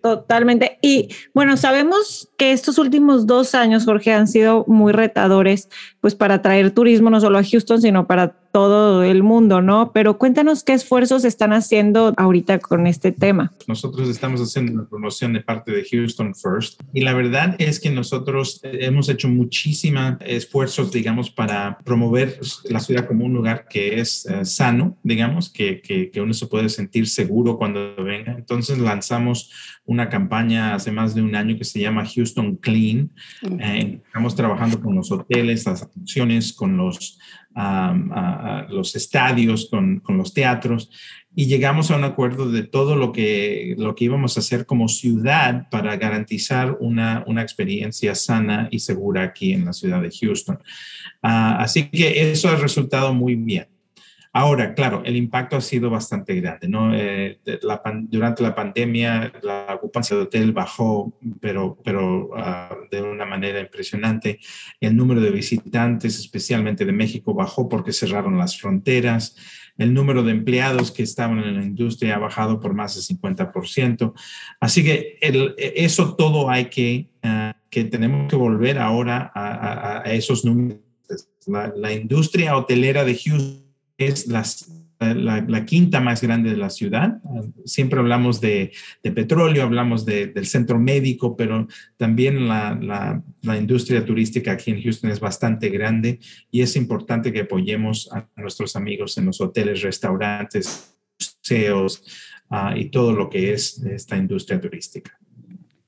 Totalmente. 0.01 0.79
Y 0.81 1.09
bueno, 1.33 1.57
sabemos 1.57 2.29
que 2.37 2.53
estos 2.53 2.77
últimos 2.77 3.27
dos 3.27 3.53
años, 3.53 3.85
Jorge, 3.85 4.13
han 4.13 4.27
sido 4.27 4.63
muy 4.67 4.93
retadores, 4.93 5.69
pues 5.99 6.15
para 6.15 6.41
traer 6.41 6.71
turismo 6.71 7.09
no 7.09 7.19
solo 7.19 7.37
a 7.37 7.43
Houston, 7.43 7.81
sino 7.81 8.07
para 8.07 8.40
todo 8.51 9.03
el 9.03 9.23
mundo, 9.23 9.61
¿no? 9.61 9.91
Pero 9.93 10.17
cuéntanos 10.17 10.63
qué 10.63 10.73
esfuerzos 10.73 11.25
están 11.25 11.53
haciendo 11.53 12.13
ahorita 12.17 12.59
con 12.59 12.87
este 12.87 13.11
tema. 13.11 13.53
Nosotros 13.67 14.09
estamos 14.09 14.41
haciendo 14.41 14.73
una 14.73 14.85
promoción 14.85 15.33
de 15.33 15.41
parte 15.41 15.71
de 15.71 15.85
Houston 15.89 16.33
First 16.35 16.81
y 16.93 17.01
la 17.01 17.13
verdad 17.13 17.55
es 17.59 17.79
que 17.79 17.89
nosotros 17.89 18.59
hemos 18.63 19.09
hecho 19.09 19.27
muchísimos 19.27 19.81
esfuerzos, 20.21 20.91
digamos, 20.91 21.29
para 21.29 21.77
promover 21.83 22.39
la 22.69 22.79
ciudad 22.79 23.07
como 23.07 23.25
un 23.25 23.33
lugar 23.33 23.65
que 23.69 23.99
es 23.99 24.25
uh, 24.25 24.45
sano, 24.45 24.97
digamos, 25.03 25.49
que, 25.49 25.81
que, 25.81 26.11
que 26.11 26.21
uno 26.21 26.33
se 26.33 26.47
puede 26.47 26.69
sentir 26.69 27.07
seguro 27.07 27.57
cuando 27.57 27.95
venga. 27.95 28.33
Entonces 28.33 28.77
lanzamos 28.77 29.51
una 29.85 30.09
campaña 30.09 30.75
hace 30.75 30.91
más 30.91 31.15
de 31.15 31.21
un 31.21 31.35
año 31.35 31.57
que 31.57 31.65
se 31.65 31.79
llama 31.79 32.05
Houston 32.05 32.55
Clean. 32.57 33.11
Eh, 33.59 34.01
estamos 34.05 34.35
trabajando 34.35 34.79
con 34.79 34.95
los 34.95 35.11
hoteles, 35.11 35.65
las 35.65 35.83
atracciones, 35.83 36.53
con 36.53 36.77
los 36.77 37.19
los 38.69 38.95
estadios, 38.95 39.67
con, 39.69 39.99
con, 39.99 40.17
los 40.17 40.33
teatros, 40.33 40.89
y 41.35 41.45
llegamos 41.45 41.91
a 41.91 41.97
un 41.97 42.03
acuerdo 42.03 42.51
de 42.51 42.63
todo 42.63 42.95
lo 42.95 43.11
que, 43.11 43.75
lo 43.77 43.95
que 43.95 44.05
íbamos 44.05 44.35
a 44.35 44.39
hacer 44.39 44.65
como 44.65 44.87
ciudad 44.87 45.67
para 45.69 45.95
garantizar 45.97 46.77
una, 46.79 47.23
una 47.27 47.41
experiencia 47.41 48.15
sana 48.15 48.67
y 48.71 48.79
segura 48.79 49.23
aquí 49.23 49.53
en 49.53 49.65
la 49.65 49.73
ciudad 49.73 50.01
de 50.01 50.11
Houston. 50.11 50.59
Ah, 51.21 51.57
así 51.61 51.89
que 51.89 52.31
eso 52.31 52.49
ha 52.49 52.55
resultado 52.55 53.13
muy 53.13 53.35
bien. 53.35 53.67
Ahora, 54.33 54.73
claro, 54.75 55.01
el 55.03 55.17
impacto 55.17 55.57
ha 55.57 55.61
sido 55.61 55.89
bastante 55.89 56.35
grande, 56.35 56.69
¿no? 56.69 56.95
Eh, 56.95 57.41
durante 58.03 58.41
la 58.41 58.55
pandemia, 58.55 59.29
la 59.41 59.67
ocupancia 59.75 60.15
de 60.15 60.23
hotel 60.23 60.53
bajó, 60.53 61.13
pero, 61.41 61.77
pero 61.83 62.29
ah, 62.37 62.73
de 62.89 63.01
una 63.01 63.25
manera 63.25 63.59
impresionante. 63.59 64.39
El 64.79 64.95
número 64.95 65.19
de 65.19 65.31
visitantes, 65.31 66.17
especialmente 66.17 66.85
de 66.85 66.93
México, 66.93 67.33
bajó 67.33 67.67
porque 67.67 67.91
cerraron 67.91 68.37
las 68.37 68.57
fronteras. 68.57 69.35
El 69.77 69.93
número 69.93 70.23
de 70.23 70.31
empleados 70.31 70.91
que 70.91 71.03
estaban 71.03 71.39
en 71.39 71.57
la 71.57 71.65
industria 71.65 72.15
ha 72.15 72.19
bajado 72.19 72.61
por 72.61 72.73
más 72.73 72.95
del 72.95 73.17
50%. 73.17 74.13
Así 74.61 74.81
que 74.81 75.17
eso 75.75 76.15
todo 76.15 76.49
hay 76.49 76.65
que, 76.65 77.09
ah, 77.21 77.57
que 77.69 77.83
tenemos 77.83 78.29
que 78.29 78.37
volver 78.37 78.79
ahora 78.79 79.29
a, 79.35 80.03
esos 80.05 80.45
números. 80.45 80.79
la 81.75 81.91
industria 81.91 82.55
hotelera 82.55 83.03
de 83.03 83.17
Houston 83.17 83.70
es 84.07 84.27
la, 84.27 85.65
quinta 85.65 85.99
más 85.99 86.21
grande 86.21 86.51
de 86.51 86.57
la 86.57 86.69
ciudad. 86.69 87.21
Siempre 87.65 87.99
hablamos 87.99 88.39
de, 88.41 88.71
petróleo, 89.01 89.63
hablamos 89.63 90.05
del 90.05 90.45
centro 90.45 90.79
médico, 90.79 91.35
pero 91.35 91.67
también 91.97 92.47
la, 92.47 93.21
industria 93.57 94.05
turística 94.05 94.53
aquí 94.53 94.71
en 94.71 94.81
Houston 94.81 95.11
es 95.11 95.19
bastante 95.19 95.69
grande 95.69 96.19
y 96.51 96.61
es 96.61 96.75
importante 96.75 97.31
que 97.31 97.41
apoyemos 97.41 98.11
a 98.11 98.27
nuestros 98.35 98.75
amigos 98.75 99.17
en 99.17 99.25
los 99.25 99.41
hoteles, 99.41 99.81
restaurantes, 99.81 100.95
museos 101.19 102.03
ah, 102.49 102.73
y 102.75 102.89
todo 102.89 103.13
lo 103.13 103.29
que 103.29 103.53
es 103.53 103.81
esta 103.83 104.17
industria 104.17 104.59
turística. 104.59 105.20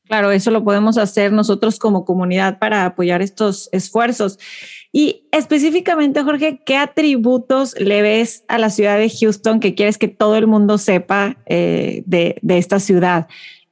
Claro, 0.07 0.31
eso 0.31 0.51
lo 0.51 0.63
podemos 0.63 0.98
hacer 0.98 1.31
nosotros 1.31 1.79
como 1.79 2.03
comunidad 2.03 2.60
para 2.60 2.86
apoyar 2.86 3.22
estos 3.22 3.69
esfuerzos. 3.72 4.38
Y 4.91 5.27
específicamente, 5.31 6.22
Jorge, 6.24 6.62
¿qué 6.65 6.77
atributos 6.77 7.74
le 7.79 8.01
ves 8.01 8.43
a 8.48 8.57
la 8.57 8.69
ciudad 8.69 8.98
de 8.98 9.10
Houston 9.10 9.60
que 9.60 9.75
quieres 9.75 9.98
que 9.98 10.10
todo 10.10 10.36
el 10.36 10.45
mundo 10.45 10.77
sepa 10.77 11.38
eh, 11.45 12.03
de, 12.05 12.39
esta 12.50 12.79
ciudad? 12.79 13.27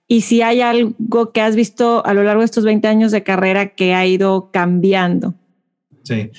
Y 0.08 0.22
si 0.22 0.42
hay 0.42 0.62
algo 0.62 1.32
que 1.32 1.42
has 1.42 1.56
visto 1.56 2.06
a 2.06 2.14
lo 2.14 2.24
largo 2.24 2.42
de 2.42 2.46
estos 2.46 2.64
20 2.64 2.88
años 2.88 3.12
de 3.12 3.24
carrera 3.24 3.76
que 3.76 3.94
ha 3.94 4.06
ido 4.06 4.52
cambiando. 4.52 5.36
Sí, 6.04 6.32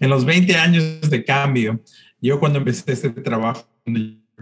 en 0.00 0.10
los 0.10 0.24
20 0.24 0.54
años 0.56 1.08
de 1.08 1.24
cambio, 1.24 1.80
yo 2.20 2.38
cuando 2.38 2.58
empecé 2.58 2.92
este 2.92 3.10
trabajo, 3.10 3.66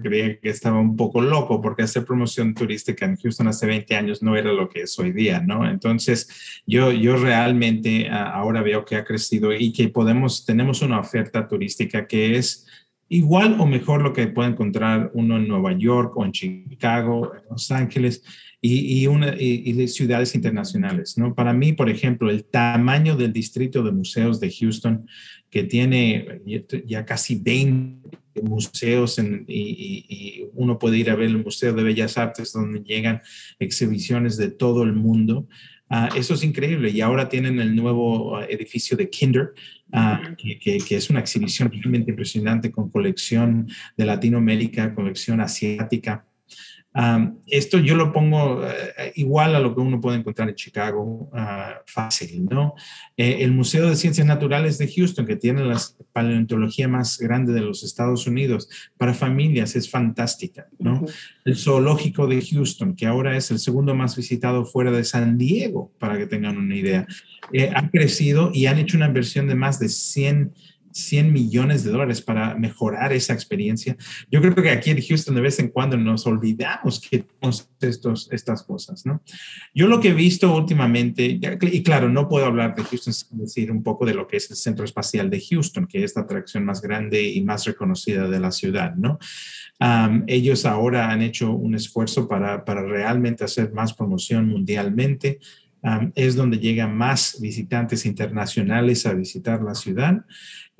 creía 0.01 0.39
que 0.39 0.49
estaba 0.49 0.81
un 0.81 0.97
poco 0.97 1.21
loco 1.21 1.61
porque 1.61 1.83
hacer 1.83 2.05
promoción 2.05 2.55
turística 2.55 3.07
en 3.07 3.17
Houston 3.17 3.49
hace 3.49 3.67
20 3.67 3.95
años 3.95 4.23
no 4.23 4.37
era 4.37 4.53
lo 4.53 4.69
que 4.69 4.83
es 4.83 4.99
hoy 4.99 5.13
día, 5.13 5.41
¿no? 5.41 5.69
Entonces, 5.69 6.63
yo, 6.67 6.93
yo 6.93 7.17
realmente 7.17 8.09
ah, 8.11 8.33
ahora 8.33 8.63
veo 8.63 8.85
que 8.85 8.97
ha 8.97 9.05
crecido 9.05 9.53
y 9.53 9.73
que 9.73 9.89
podemos, 9.89 10.45
tenemos 10.45 10.83
una 10.83 11.01
oferta 11.01 11.47
turística 11.47 12.07
que 12.07 12.37
es 12.37 12.67
igual 13.09 13.57
o 13.59 13.67
mejor 13.67 14.03
lo 14.03 14.13
que 14.13 14.27
puede 14.29 14.51
encontrar 14.51 15.11
uno 15.15 15.37
en 15.37 15.49
Nueva 15.49 15.73
York 15.73 16.17
o 16.17 16.25
en 16.25 16.33
Chicago, 16.33 17.33
en 17.35 17.43
Los 17.51 17.71
Ángeles 17.71 18.23
y, 18.61 19.03
y, 19.03 19.07
una, 19.07 19.35
y, 19.39 19.87
ciudades 19.89 20.35
internacionales, 20.35 21.17
¿no? 21.17 21.35
Para 21.35 21.53
mí, 21.53 21.73
por 21.73 21.89
ejemplo, 21.89 22.29
el 22.31 22.45
tamaño 22.45 23.17
del 23.17 23.33
distrito 23.33 23.83
de 23.83 23.93
museos 23.93 24.41
de 24.41 24.51
Houston, 24.51 25.07
que 25.49 25.65
tiene 25.65 26.43
ya 26.87 27.07
casi 27.07 27.37
20 27.37 28.19
museos 28.43 29.19
y, 29.49 30.45
uno 30.55 30.79
puede 30.79 30.99
ir 30.99 31.11
a 31.11 31.15
ver 31.15 31.29
el 31.29 31.45
Museo 31.45 31.73
de 31.73 31.83
Bellas 31.83 32.19
Artes 32.19 32.53
donde 32.53 32.81
llegan 32.81 33.23
exhibiciones 33.59 34.37
de 34.37 34.51
todo 34.51 34.83
el 34.83 34.93
mundo. 34.93 35.49
Ah, 35.91 36.09
eso 36.17 36.35
es 36.35 36.45
increíble. 36.45 36.91
Y 36.91 37.01
ahora 37.01 37.29
tienen 37.29 37.61
el 37.61 37.75
nuevo 37.75 38.37
ah, 38.37 38.47
edificio 38.49 38.97
de 38.97 39.09
Kinder, 39.09 39.55
ah, 39.93 40.35
que, 40.37 40.59
que, 40.59 40.97
es 40.97 41.09
una 41.11 41.21
exhibición 41.21 41.71
realmente 41.71 42.11
impresionante 42.11 42.71
con 42.71 42.91
colección 42.91 43.69
de 43.97 44.05
Latinoamérica, 44.05 44.95
colección 44.95 45.41
asiática 45.41 46.27
esto 47.47 47.79
yo 47.79 47.95
lo 47.95 48.13
pongo 48.13 48.67
eh, 48.67 49.13
igual 49.15 49.55
a 49.55 49.61
lo 49.61 49.73
que 49.73 49.81
uno 49.81 50.01
puede 50.01 50.19
encontrar 50.19 50.49
en 50.49 50.57
Chicago, 50.57 51.31
ah, 51.33 51.81
fácil, 51.87 52.47
¿no? 52.47 52.75
Eh, 53.17 53.39
el 53.41 53.53
Museo 53.53 53.89
de 53.89 53.95
Ciencias 53.95 54.27
Naturales 54.27 54.79
de 54.79 54.93
Houston, 54.93 55.25
que 55.25 55.37
tiene 55.37 55.65
la 55.65 55.81
paleontología 56.13 56.89
más 56.89 57.19
grande 57.19 57.53
de 57.53 57.61
los 57.61 57.85
Estados 57.85 58.27
Unidos, 58.27 58.69
para 58.97 59.15
familias 59.15 59.77
es 59.77 59.89
fantástica, 59.89 60.67
¿no? 60.81 61.05
El 61.45 61.57
Zoológico 61.57 62.27
de 62.27 62.43
Houston, 62.43 62.97
que 62.97 63.07
ahora 63.07 63.37
es 63.37 63.53
el 63.53 63.61
segundo 63.61 63.95
más 63.95 64.17
visitado 64.17 64.65
fuera 64.65 64.91
de 64.91 65.05
San 65.05 65.39
Diego, 65.39 65.93
para 66.01 66.19
que 66.19 66.27
tengan 66.27 66.59
una 66.59 66.75
idea, 66.75 67.07
eh, 67.53 67.71
ha 67.75 67.89
crecido 67.91 68.51
y 68.53 68.67
han 68.67 68.79
hecho 68.79 68.97
una 68.97 69.07
inversión 69.07 69.47
de 69.47 69.55
más 69.55 69.79
de 69.79 69.89
100 69.89 70.53
100 70.99 71.33
millones 71.33 71.85
de 71.85 71.91
dólares 71.91 72.21
para 72.21 72.55
mejorar 72.55 73.13
esa 73.13 73.33
experiencia. 73.33 73.97
Yo 74.31 74.41
creo 74.41 74.55
que 74.55 74.71
aquí 74.71 74.91
en 74.91 75.01
Houston 75.01 75.35
de 75.35 75.41
vez 75.41 75.59
en 75.59 75.69
cuando 75.69 75.97
nos 75.97 76.27
olvidamos 76.27 77.01
que 77.01 77.21
tenemos 77.21 77.71
estos, 77.81 78.29
estas 78.33 78.63
cosas, 78.63 79.07
¿no? 79.07 79.23
Yo 79.75 79.87
lo 79.87 80.01
que 80.01 80.09
he 80.09 80.15
visto 80.15 80.55
últimamente, 80.55 81.39
y 81.63 81.83
claro, 81.83 82.09
no 82.09 82.29
puedo 82.29 82.47
hablar 82.47 82.75
de 82.75 82.85
Houston 82.85 83.13
sin 83.13 83.39
decir 83.39 83.71
un 83.71 83.83
poco 83.83 84.05
de 84.05 84.15
lo 84.15 84.27
que 84.27 84.39
es 84.39 84.51
el 84.51 84.57
Centro 84.57 84.85
Espacial 84.85 85.31
de 85.31 85.41
Houston, 85.41 85.87
que 85.87 86.05
es 86.05 86.15
la 86.17 86.23
atracción 86.23 86.65
más 86.65 86.83
grande 86.83 87.23
y 87.23 87.43
más 87.43 87.65
reconocida 87.65 88.29
de 88.29 88.41
la 88.41 88.51
ciudad, 88.51 88.95
¿no? 88.97 89.19
ellos 90.27 90.67
ahora 90.67 91.11
han 91.11 91.23
hecho 91.23 91.53
un 91.53 91.75
esfuerzo 91.75 92.27
para, 92.27 92.65
para 92.65 92.83
realmente 92.83 93.45
hacer 93.45 93.73
más 93.73 93.95
promoción 93.95 94.49
mundialmente. 94.49 95.39
Es 96.15 96.35
donde 96.35 96.59
llegan 96.59 96.97
más 96.97 97.39
visitantes 97.41 98.05
internacionales 98.05 99.07
a 99.07 99.15
visitar 99.15 99.63
la 99.63 99.75
ciudad. 99.75 100.25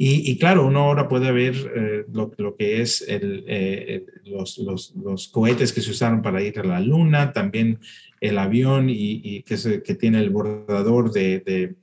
Y, 0.01 0.39
claro, 0.39 0.65
uno 0.67 0.85
ahora 0.85 1.09
puede 1.09 1.33
ver 1.33 1.55
eh, 1.75 2.05
lo, 2.13 2.55
que 2.57 2.81
es 2.81 3.05
eh, 3.09 4.05
los, 4.25 4.59
los, 4.59 5.29
cohetes 5.29 5.73
que 5.73 5.81
se 5.81 5.91
usaron 5.91 6.23
para 6.23 6.41
ir 6.41 6.61
a 6.61 6.63
la 6.63 6.79
luna, 6.79 7.33
también 7.33 7.81
el 8.21 8.39
avión 8.39 8.87
y, 8.89 9.43
que, 9.43 9.57
tiene 9.97 10.21
el 10.21 10.31
bordador 10.31 11.11
de, 11.11 11.75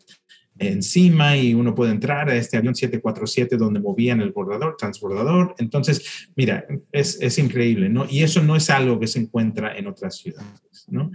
encima 0.57 1.35
y 1.35 1.53
uno 1.53 1.75
puede 1.75 1.91
entrar 1.91 2.29
a 2.29 2.37
este 2.37 2.55
avión 2.55 2.73
747 2.73 3.57
donde 3.57 3.81
movían 3.81 4.21
el 4.21 4.31
bordador, 4.31 4.77
transbordador. 4.77 5.53
Entonces, 5.57 6.29
mira, 6.37 6.65
es, 6.93 7.21
es 7.21 7.37
increíble, 7.37 7.89
¿no? 7.89 8.07
Y 8.09 8.23
eso 8.23 8.41
no 8.41 8.55
es 8.55 8.69
algo 8.69 8.97
que 8.97 9.07
se 9.07 9.19
encuentra 9.19 9.77
en 9.77 9.87
otras 9.87 10.17
ciudades, 10.17 10.85
¿no? 10.87 11.11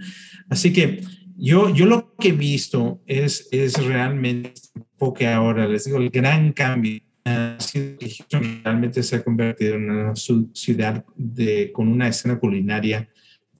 Así 0.49 0.71
que 0.71 1.01
yo, 1.37 1.73
yo 1.73 1.85
lo 1.85 2.15
que 2.15 2.29
he 2.29 2.33
visto 2.33 3.01
es, 3.05 3.47
es 3.51 3.83
realmente 3.83 4.53
que 5.15 5.27
ahora, 5.27 5.67
les 5.67 5.85
digo, 5.85 5.97
el 5.97 6.11
gran 6.11 6.53
cambio 6.53 7.01
ha 7.25 7.59
sido 7.59 7.97
que 7.97 8.09
Houston 8.09 8.61
realmente 8.63 9.01
se 9.01 9.15
ha 9.15 9.23
convertido 9.23 9.75
en 9.75 9.89
una 9.89 10.13
ciudad 10.15 11.03
de, 11.15 11.71
con 11.71 11.87
una 11.87 12.07
escena 12.07 12.37
culinaria 12.37 13.09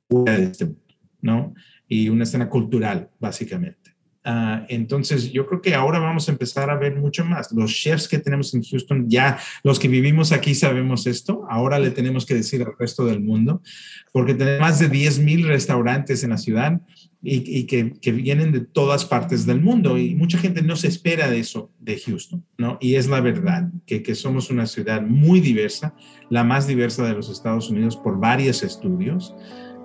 fuera 0.08 0.38
de 0.38 0.44
este 0.46 0.66
mundo, 0.66 0.82
¿no? 1.22 1.54
Y 1.88 2.10
una 2.10 2.24
escena 2.24 2.48
cultural, 2.48 3.10
básicamente. 3.20 3.82
Ah, 4.24 4.66
entonces, 4.70 5.32
yo 5.32 5.48
creo 5.48 5.62
que 5.62 5.74
ahora 5.74 5.98
vamos 5.98 6.30
a 6.30 6.32
empezar 6.32 6.70
a 6.70 6.78
ver 6.78 6.96
mucho 6.96 7.26
más. 7.26 7.52
Los 7.52 7.74
chefs 7.74 8.08
que 8.08 8.20
tenemos 8.20 8.54
en 8.54 8.62
Houston, 8.64 9.10
ya 9.10 9.40
los 9.64 9.80
que 9.80 9.88
vivimos 9.88 10.32
aquí 10.32 10.54
sabemos 10.54 11.08
esto, 11.08 11.46
ahora 11.50 11.80
le 11.80 11.90
tenemos 11.90 12.26
que 12.28 12.36
decir 12.36 12.62
al 12.62 12.74
resto 12.78 13.06
del 13.06 13.20
mundo, 13.20 13.64
porque 14.12 14.36
tenemos 14.36 14.62
más 14.62 14.80
de 14.80 14.90
10 14.90 15.20
mil 15.20 15.48
restaurantes 15.48 16.24
en 16.24 16.30
la 16.30 16.38
ciudad 16.38 16.80
y, 17.24 17.66
que, 17.66 18.12
vienen 18.12 18.52
de 18.52 18.62
todas 18.62 19.06
partes 19.06 19.46
del 19.46 19.62
mundo 19.62 19.98
y 19.98 20.16
mucha 20.16 20.40
gente 20.40 20.62
no 20.64 20.76
se 20.76 20.88
espera 20.88 21.30
de 21.30 21.40
eso 21.40 21.72
de 21.80 22.00
Houston, 22.00 22.44
¿no? 22.58 22.78
Y 22.82 22.96
es 22.96 23.08
la 23.08 23.22
verdad, 23.22 23.70
que, 23.86 24.02
que 24.02 24.16
somos 24.16 24.50
una 24.50 24.66
ciudad 24.66 25.02
muy 25.02 25.40
diversa, 25.40 25.94
la 26.30 26.44
más 26.44 26.66
diversa 26.66 27.04
de 27.06 27.14
los 27.14 27.30
Estados 27.30 27.70
Unidos 27.70 27.96
por 27.96 28.20
varios 28.20 28.64
estudios, 28.64 29.36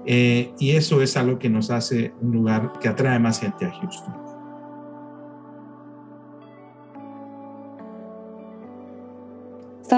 eh, 0.07 0.52
y 0.59 0.71
eso 0.71 1.02
es 1.02 1.16
algo 1.16 1.38
que 1.38 1.50
nos 1.50 1.71
hace 1.71 2.14
un 2.21 2.33
lugar 2.33 2.73
que 2.81 2.88
atrae 2.88 3.19
más 3.19 3.40
gente 3.40 3.66
a 3.66 3.73
Houston. 3.73 4.25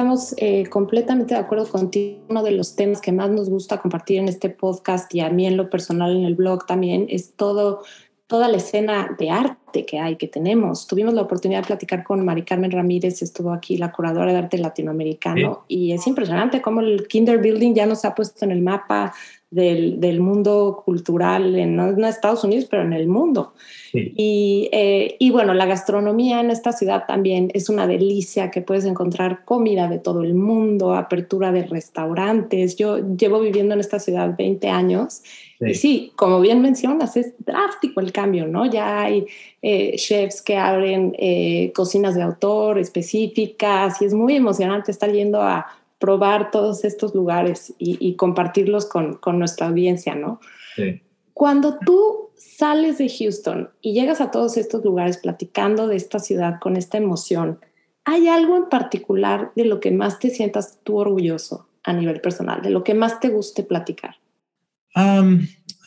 Estamos 0.09 0.35
eh, 0.39 0.65
completamente 0.71 1.35
de 1.35 1.41
acuerdo 1.41 1.69
contigo. 1.69 2.21
Uno 2.31 2.43
de 2.43 2.53
los 2.53 2.77
temas 2.77 3.03
que 3.03 3.13
más 3.13 3.29
nos 3.29 3.51
gusta 3.51 3.77
compartir 3.77 4.17
en 4.17 4.29
este 4.29 4.49
podcast 4.49 5.15
y 5.15 5.21
a 5.21 5.29
mí 5.29 5.47
en 5.47 5.59
lo 5.59 5.69
personal 5.69 6.17
en 6.17 6.25
el 6.25 6.35
blog 6.35 6.65
también 6.65 7.05
es 7.11 7.35
todo 7.35 7.83
toda 8.29 8.47
la 8.49 8.59
escena 8.59 9.17
de 9.19 9.31
arte 9.31 9.87
que 9.87 9.99
hay, 9.99 10.17
que 10.17 10.29
tenemos. 10.29 10.87
Tuvimos 10.87 11.15
la 11.15 11.23
oportunidad 11.23 11.63
de 11.63 11.67
platicar 11.67 12.05
con 12.05 12.25
Mari 12.25 12.43
Carmen 12.43 12.71
Ramírez, 12.71 13.23
estuvo 13.23 13.53
aquí 13.53 13.79
la 13.79 13.91
curadora 13.91 14.33
de 14.33 14.39
arte 14.39 14.59
latinoamericano, 14.59 15.65
y 15.67 15.93
es 15.93 16.07
impresionante 16.07 16.61
cómo 16.61 16.83
el 16.83 17.09
Kinder 17.09 17.39
Building 17.39 17.75
ya 17.75 17.87
nos 17.87 18.05
ha 18.05 18.15
puesto 18.15 18.45
en 18.45 18.51
el 18.51 18.61
mapa 18.61 19.15
del, 19.51 19.99
del 19.99 20.21
mundo 20.21 20.83
cultural, 20.85 21.57
en, 21.57 21.75
no 21.75 21.89
en 21.89 22.05
Estados 22.05 22.45
Unidos, 22.45 22.67
pero 22.71 22.83
en 22.83 22.93
el 22.93 23.09
mundo. 23.09 23.55
Y, 23.95 24.69
eh, 24.73 25.17
y, 25.19 25.31
bueno, 25.31 25.55
la 25.55 25.65
gastronomía 25.65 26.41
en 26.41 26.51
esta 26.51 26.73
ciudad 26.73 27.05
también 27.09 27.51
es 27.55 27.71
una 27.71 27.87
delicia, 27.87 28.51
que 28.51 28.61
puedes 28.61 28.85
encontrar 28.85 29.47
comida 29.47 29.89
de 29.89 29.99
todo 29.99 30.23
el 30.23 30.35
mundo, 30.35 30.95
apertura 30.95 31.51
de 31.51 31.63
restaurantes. 31.63 32.77
Yo 32.77 32.99
llevo 33.17 33.41
viviendo 33.41 33.73
en 33.73 33.81
esta 33.81 33.99
ciudad 33.99 34.35
20 34.37 34.69
años 34.69 35.23
y 35.61 35.75
sí, 35.75 36.13
como 36.15 36.41
bien 36.41 36.63
mencionas, 36.63 37.17
es 37.17 37.35
drástico 37.39 38.01
el 38.01 38.13
cambio, 38.13 38.47
¿no? 38.47 38.67
Ya 38.67 39.01
hay 39.01 39.27
eh, 39.61 39.97
chefs 39.97 40.41
que 40.41 40.57
abren 40.57 41.15
eh, 41.19 41.73
cocinas 41.75 42.15
de 42.15 42.23
autor 42.23 42.79
específicas 42.79 44.01
y 44.01 44.05
es 44.05 44.15
muy 44.15 44.37
emocionante 44.37 44.93
estar 44.93 45.11
yendo 45.11 45.43
a 45.43 45.67
probar 45.99 46.53
todos 46.53 46.85
estos 46.85 47.13
lugares 47.13 47.75
y, 47.77 48.15
compartirlos 48.15 48.87
con, 48.87 49.15
con, 49.15 49.41
nuestra 49.41 49.67
audiencia, 49.67 50.15
¿no? 50.15 50.41
Sí. 50.77 51.03
Cuando 51.35 51.79
tú 51.85 52.31
sales 52.37 52.99
de 52.99 53.09
Houston 53.09 53.71
y 53.81 53.95
llegas 53.95 54.21
a 54.21 54.31
todos 54.31 54.57
estos 54.57 54.85
lugares 54.85 55.19
platicando 55.19 55.89
de 55.89 55.97
esta 55.97 56.21
ciudad 56.21 56.61
con 56.61 56.77
esta 56.77 56.99
emoción, 56.99 57.59
¿hay 58.05 58.29
algo 58.29 58.57
en 58.57 58.69
particular 58.69 59.51
de 59.57 59.65
lo 59.65 59.81
que 59.81 59.91
más 59.91 60.21
te 60.21 60.31
sientas 60.31 60.79
tú 60.85 60.99
orgulloso 60.99 61.67
a 61.83 61.93
nivel 61.93 62.21
personal, 62.21 62.63
de 62.63 62.71
lo 62.71 62.85
que 62.85 62.95
más 62.95 63.19
te 63.19 63.29
guste 63.29 63.65
platicar? 63.65 64.17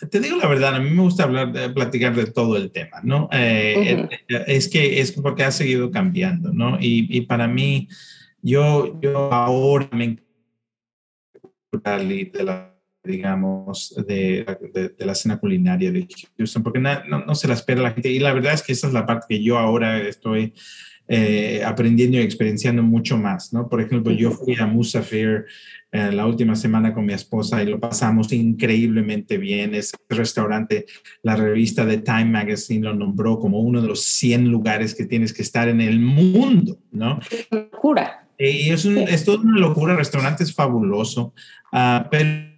Te 0.09 0.19
digo 0.19 0.37
la 0.37 0.47
verdad, 0.47 0.75
a 0.75 0.79
mí 0.79 0.89
me 0.89 1.01
gusta 1.01 1.23
hablar, 1.23 1.51
de, 1.51 1.69
platicar 1.69 2.15
de 2.15 2.25
todo 2.25 2.57
el 2.57 2.71
tema, 2.71 3.01
¿no? 3.03 3.29
Eh, 3.31 4.07
es 4.47 4.67
que 4.67 4.99
es 4.99 5.11
porque 5.11 5.43
ha 5.43 5.51
seguido 5.51 5.91
cambiando, 5.91 6.51
¿no? 6.53 6.77
Y, 6.79 7.07
y 7.09 7.21
para 7.21 7.47
mí, 7.47 7.87
yo, 8.41 8.99
yo 9.01 9.31
ahora 9.31 9.89
me 9.91 10.17
de 11.71 12.43
la, 12.43 12.75
digamos, 13.03 13.95
de, 14.07 14.45
de, 14.73 15.05
la 15.05 15.13
escena 15.13 15.39
culinaria 15.39 15.91
de 15.91 16.07
Houston, 16.37 16.63
porque 16.63 16.79
no, 16.79 17.25
no, 17.25 17.35
se 17.35 17.47
la 17.47 17.53
espera 17.53 17.81
la 17.81 17.91
gente. 17.91 18.09
Y 18.09 18.19
la 18.19 18.33
verdad 18.33 18.53
es 18.53 18.61
que 18.61 18.73
esa 18.73 18.87
es 18.87 18.93
la 18.93 19.05
parte 19.05 19.27
que 19.29 19.43
yo 19.43 19.57
ahora 19.57 19.99
estoy 20.01 20.53
eh, 21.07 21.61
aprendiendo 21.65 22.17
y 22.17 22.21
experienciando 22.21 22.83
mucho 22.83 23.17
más, 23.17 23.51
¿no? 23.53 23.67
Por 23.67 23.81
ejemplo, 23.81 24.13
yo 24.13 24.31
fui 24.31 24.55
a 24.59 24.65
Musafir 24.65 25.45
eh, 25.91 26.11
la 26.11 26.25
última 26.25 26.55
semana 26.55 26.93
con 26.93 27.05
mi 27.05 27.13
esposa 27.13 27.61
y 27.61 27.65
lo 27.65 27.79
pasamos 27.79 28.31
increíblemente 28.31 29.37
bien. 29.37 29.75
Ese 29.75 29.97
restaurante, 30.07 30.85
la 31.21 31.35
revista 31.35 31.85
de 31.85 31.97
Time 31.97 32.25
Magazine 32.25 32.85
lo 32.87 32.95
nombró 32.95 33.39
como 33.39 33.59
uno 33.59 33.81
de 33.81 33.89
los 33.89 34.03
100 34.03 34.47
lugares 34.47 34.95
que 34.95 35.05
tienes 35.05 35.33
que 35.33 35.41
estar 35.41 35.67
en 35.67 35.81
el 35.81 35.99
mundo, 35.99 36.79
¿no? 36.91 37.19
Locura. 37.49 38.27
Y 38.37 38.69
es, 38.69 38.85
un, 38.85 38.97
es 38.97 39.25
toda 39.25 39.39
una 39.39 39.59
locura, 39.59 39.91
el 39.91 39.99
restaurante 39.99 40.43
es 40.43 40.53
fabuloso, 40.53 41.33
uh, 41.73 42.07
pero 42.09 42.51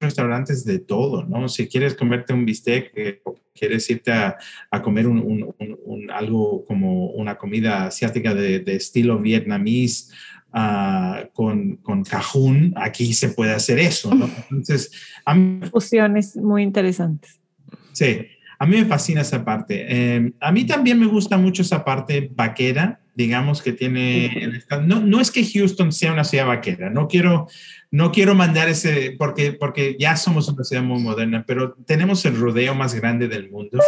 restaurantes 0.00 0.64
de 0.64 0.80
todo, 0.80 1.24
¿no? 1.24 1.48
Si 1.48 1.68
quieres 1.68 1.94
comerte 1.94 2.32
un 2.32 2.44
bistec, 2.44 2.90
eh, 2.96 3.22
quieres 3.54 3.88
irte 3.88 4.10
a, 4.12 4.36
a 4.70 4.82
comer 4.82 5.06
un, 5.06 5.18
un, 5.18 5.54
un, 5.58 5.78
algo 6.16 6.64
como 6.64 7.06
una 7.10 7.36
comida 7.36 7.86
asiática 7.86 8.34
de, 8.34 8.60
de 8.60 8.76
estilo 8.76 9.18
vietnamís 9.18 10.10
uh, 10.54 11.26
con, 11.32 11.76
con 11.76 12.04
cajún, 12.04 12.72
aquí 12.76 13.12
se 13.14 13.30
puede 13.30 13.52
hacer 13.52 13.78
eso, 13.78 14.14
¿no? 14.14 14.30
Entonces, 14.50 14.90
a 15.24 15.34
mí, 15.34 15.60
fusiones 15.70 16.36
muy 16.36 16.62
interesantes. 16.62 17.40
Sí, 17.92 18.26
a 18.58 18.66
mí 18.66 18.76
me 18.76 18.84
fascina 18.84 19.22
esa 19.22 19.44
parte. 19.44 19.86
Eh, 19.88 20.32
a 20.40 20.52
mí 20.52 20.64
también 20.64 20.98
me 20.98 21.06
gusta 21.06 21.36
mucho 21.36 21.62
esa 21.62 21.84
parte 21.84 22.30
vaquera, 22.34 23.00
digamos, 23.14 23.60
que 23.60 23.72
tiene... 23.72 24.62
No, 24.84 25.00
no 25.00 25.20
es 25.20 25.30
que 25.30 25.44
Houston 25.44 25.92
sea 25.92 26.12
una 26.12 26.24
ciudad 26.24 26.46
vaquera, 26.46 26.88
no 26.88 27.08
quiero, 27.08 27.48
no 27.92 28.10
quiero 28.10 28.34
mandar 28.34 28.70
ese, 28.70 29.14
porque, 29.18 29.52
porque 29.52 29.96
ya 29.98 30.16
somos 30.16 30.48
una 30.48 30.64
ciudad 30.64 30.82
muy 30.82 31.00
moderna, 31.00 31.44
pero 31.46 31.74
tenemos 31.86 32.24
el 32.24 32.36
rodeo 32.36 32.74
más 32.74 32.94
grande 32.94 33.28
del 33.28 33.50
mundo 33.50 33.78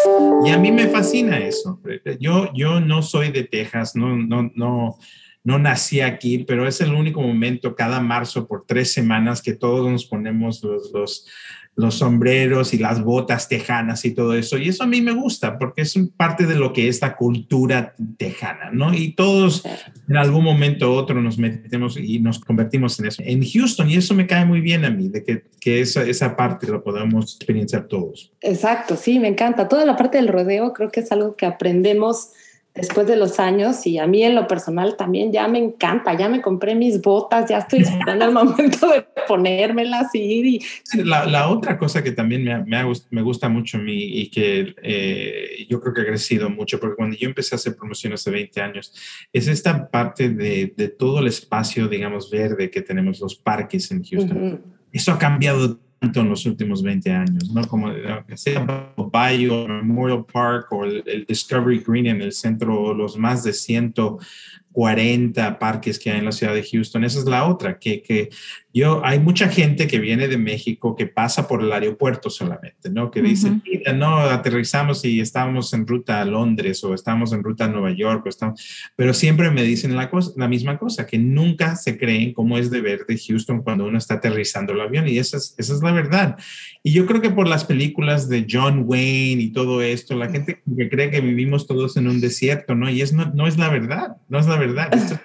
y 0.44 0.50
a 0.50 0.58
mí 0.58 0.70
me 0.70 0.88
fascina 0.88 1.38
eso. 1.38 1.80
Yo, 2.20 2.50
yo 2.52 2.80
no 2.80 3.00
soy 3.00 3.32
de 3.32 3.44
Texas, 3.44 3.96
no, 3.96 4.14
no, 4.14 4.52
no, 4.54 4.98
no 5.42 5.58
nací 5.58 6.02
aquí, 6.02 6.44
pero 6.46 6.68
es 6.68 6.82
el 6.82 6.92
único 6.92 7.22
momento 7.22 7.74
cada 7.74 7.98
marzo 7.98 8.46
por 8.46 8.66
tres 8.66 8.92
semanas 8.92 9.40
que 9.40 9.54
todos 9.54 9.90
nos 9.90 10.04
ponemos 10.04 10.62
los, 10.62 10.92
los 10.92 11.26
los 11.76 11.96
sombreros 11.96 12.72
y 12.72 12.78
las 12.78 13.02
botas 13.02 13.48
tejanas 13.48 14.04
y 14.04 14.12
todo 14.12 14.34
eso. 14.34 14.58
Y 14.58 14.68
eso 14.68 14.84
a 14.84 14.86
mí 14.86 15.00
me 15.00 15.12
gusta 15.12 15.58
porque 15.58 15.82
es 15.82 15.98
parte 16.16 16.46
de 16.46 16.54
lo 16.54 16.72
que 16.72 16.88
es 16.88 17.00
la 17.00 17.16
cultura 17.16 17.94
tejana, 18.16 18.70
¿no? 18.72 18.94
Y 18.94 19.12
todos 19.12 19.64
en 20.08 20.16
algún 20.16 20.44
momento 20.44 20.92
u 20.92 20.94
otro 20.94 21.20
nos 21.20 21.38
metemos 21.38 21.96
y 21.96 22.20
nos 22.20 22.38
convertimos 22.38 22.98
en 23.00 23.06
eso. 23.06 23.22
En 23.24 23.44
Houston, 23.44 23.90
y 23.90 23.96
eso 23.96 24.14
me 24.14 24.26
cae 24.26 24.44
muy 24.44 24.60
bien 24.60 24.84
a 24.84 24.90
mí, 24.90 25.08
de 25.08 25.24
que, 25.24 25.44
que 25.60 25.80
esa, 25.80 26.02
esa 26.04 26.36
parte 26.36 26.68
lo 26.68 26.82
podamos 26.82 27.36
experienciar 27.36 27.88
todos. 27.88 28.32
Exacto, 28.40 28.96
sí, 28.96 29.18
me 29.18 29.28
encanta. 29.28 29.68
Toda 29.68 29.84
la 29.84 29.96
parte 29.96 30.18
del 30.18 30.28
rodeo 30.28 30.72
creo 30.72 30.90
que 30.90 31.00
es 31.00 31.10
algo 31.10 31.34
que 31.34 31.46
aprendemos 31.46 32.30
después 32.74 33.06
de 33.06 33.16
los 33.16 33.38
años 33.38 33.86
y 33.86 33.98
a 33.98 34.06
mí 34.06 34.24
en 34.24 34.34
lo 34.34 34.48
personal 34.48 34.96
también 34.96 35.32
ya 35.32 35.46
me 35.46 35.58
encanta, 35.58 36.14
ya 36.14 36.28
me 36.28 36.42
compré 36.42 36.74
mis 36.74 37.00
botas, 37.00 37.48
ya 37.48 37.58
estoy 37.58 37.80
esperando 37.82 38.24
el 38.24 38.32
momento 38.32 38.88
de 38.88 39.06
ponérmelas 39.28 40.12
y 40.14 40.60
La, 40.94 41.24
la 41.24 41.48
otra 41.48 41.78
cosa 41.78 42.02
que 42.02 42.10
también 42.10 42.42
me, 42.44 42.64
me, 42.64 42.92
me, 43.10 43.22
gusta 43.22 43.48
mucho 43.48 43.78
a 43.78 43.80
mí 43.80 43.96
y 43.96 44.28
que 44.28 44.74
eh, 44.82 45.66
yo 45.68 45.80
creo 45.80 45.94
que 45.94 46.00
ha 46.00 46.06
crecido 46.06 46.50
mucho, 46.50 46.80
porque 46.80 46.96
cuando 46.96 47.16
yo 47.16 47.28
empecé 47.28 47.54
a 47.54 47.56
hacer 47.56 47.76
promociones 47.76 48.20
hace 48.20 48.30
20 48.30 48.60
años, 48.60 48.92
es 49.32 49.46
esta 49.46 49.88
parte 49.88 50.30
de, 50.30 50.74
de 50.76 50.88
todo 50.88 51.20
el 51.20 51.28
espacio, 51.28 51.86
digamos, 51.86 52.28
verde 52.28 52.70
que 52.70 52.82
tenemos, 52.82 53.20
los 53.20 53.36
parques 53.36 53.90
en 53.92 54.02
Houston. 54.02 54.62
Eso 54.92 55.12
ha 55.12 55.18
cambiado 55.18 55.80
en 56.20 56.28
los 56.28 56.46
últimos 56.46 56.82
20 56.82 57.12
años, 57.12 57.50
¿no? 57.52 57.66
Como 57.66 57.92
sea 58.34 58.92
Bayou, 58.96 59.68
Memorial 59.68 60.24
Park 60.24 60.72
o 60.72 60.84
el, 60.84 61.24
Discovery 61.28 61.82
Green 61.86 62.06
en 62.06 62.22
el 62.22 62.32
centro, 62.32 62.94
los 62.94 63.16
más 63.16 63.44
de 63.44 63.52
140 64.74 65.58
parques 65.58 65.98
que 65.98 66.10
hay 66.10 66.18
en 66.18 66.24
la 66.24 66.32
ciudad 66.32 66.54
de 66.54 66.62
Houston. 66.62 67.04
Esa 67.04 67.20
es 67.20 67.24
la 67.26 67.46
otra, 67.46 67.78
que, 67.78 68.02
que 68.02 68.30
yo, 68.72 69.04
hay 69.04 69.20
mucha 69.20 69.48
gente 69.48 69.86
que 69.86 70.00
viene 70.00 70.26
de 70.26 70.36
México 70.36 70.96
que 70.96 71.06
pasa 71.06 71.46
por 71.46 71.62
el 71.62 71.72
aeropuerto 71.72 72.28
solamente, 72.28 72.90
¿no? 72.90 73.10
Que 73.10 73.22
dice, 73.22 73.52
no, 73.94 74.18
aterrizamos 74.18 75.04
y 75.04 75.20
estamos 75.20 75.72
en 75.74 75.86
ruta 75.86 76.20
a 76.20 76.24
Londres 76.24 76.82
o 76.82 76.92
estamos 76.92 77.32
en 77.32 77.44
ruta 77.44 77.66
a 77.66 77.68
Nueva 77.68 77.92
York, 77.92 78.26
o 78.26 78.28
estamos... 78.28 78.90
pero 78.96 79.14
siempre 79.14 79.50
me 79.52 79.62
dicen 79.62 79.96
la, 79.96 80.10
cosa, 80.10 80.32
la 80.36 80.48
misma 80.48 80.76
cosa, 80.76 81.06
que 81.06 81.18
nunca 81.18 81.76
se 81.76 81.96
creen 81.96 82.32
cómo 82.32 82.58
es 82.58 82.68
de 82.70 82.80
ver 82.80 83.06
de 83.06 83.16
Houston 83.16 83.62
cuando 83.62 83.86
uno 83.86 83.96
está 83.96 84.14
aterrizando 84.14 84.72
el 84.72 84.80
avión 84.80 85.06
y 85.06 85.18
esa 85.18 85.36
es, 85.36 85.54
esa 85.56 85.74
es 85.74 85.80
la 85.80 85.92
verdad. 85.92 86.36
Y 86.82 86.92
yo 86.92 87.06
creo 87.06 87.20
que 87.20 87.30
por 87.30 87.46
las 87.46 87.64
películas 87.64 88.28
de 88.28 88.44
John 88.50 88.82
Wayne 88.86 89.40
y 89.40 89.52
todo 89.52 89.82
esto, 89.82 90.16
la 90.16 90.30
gente 90.30 90.62
que 90.76 90.88
cree 90.88 91.12
que 91.12 91.20
vivimos 91.20 91.68
todos 91.68 91.96
en 91.96 92.08
un 92.08 92.20
desierto, 92.20 92.74
¿no? 92.74 92.90
Y 92.90 93.02
es, 93.02 93.12
no, 93.12 93.30
no 93.34 93.46
es 93.46 93.56
la 93.56 93.68
verdad, 93.68 94.16
no 94.28 94.40
es 94.40 94.46
la 94.46 94.56
verdad. 94.56 94.63
Esto, 94.92 95.18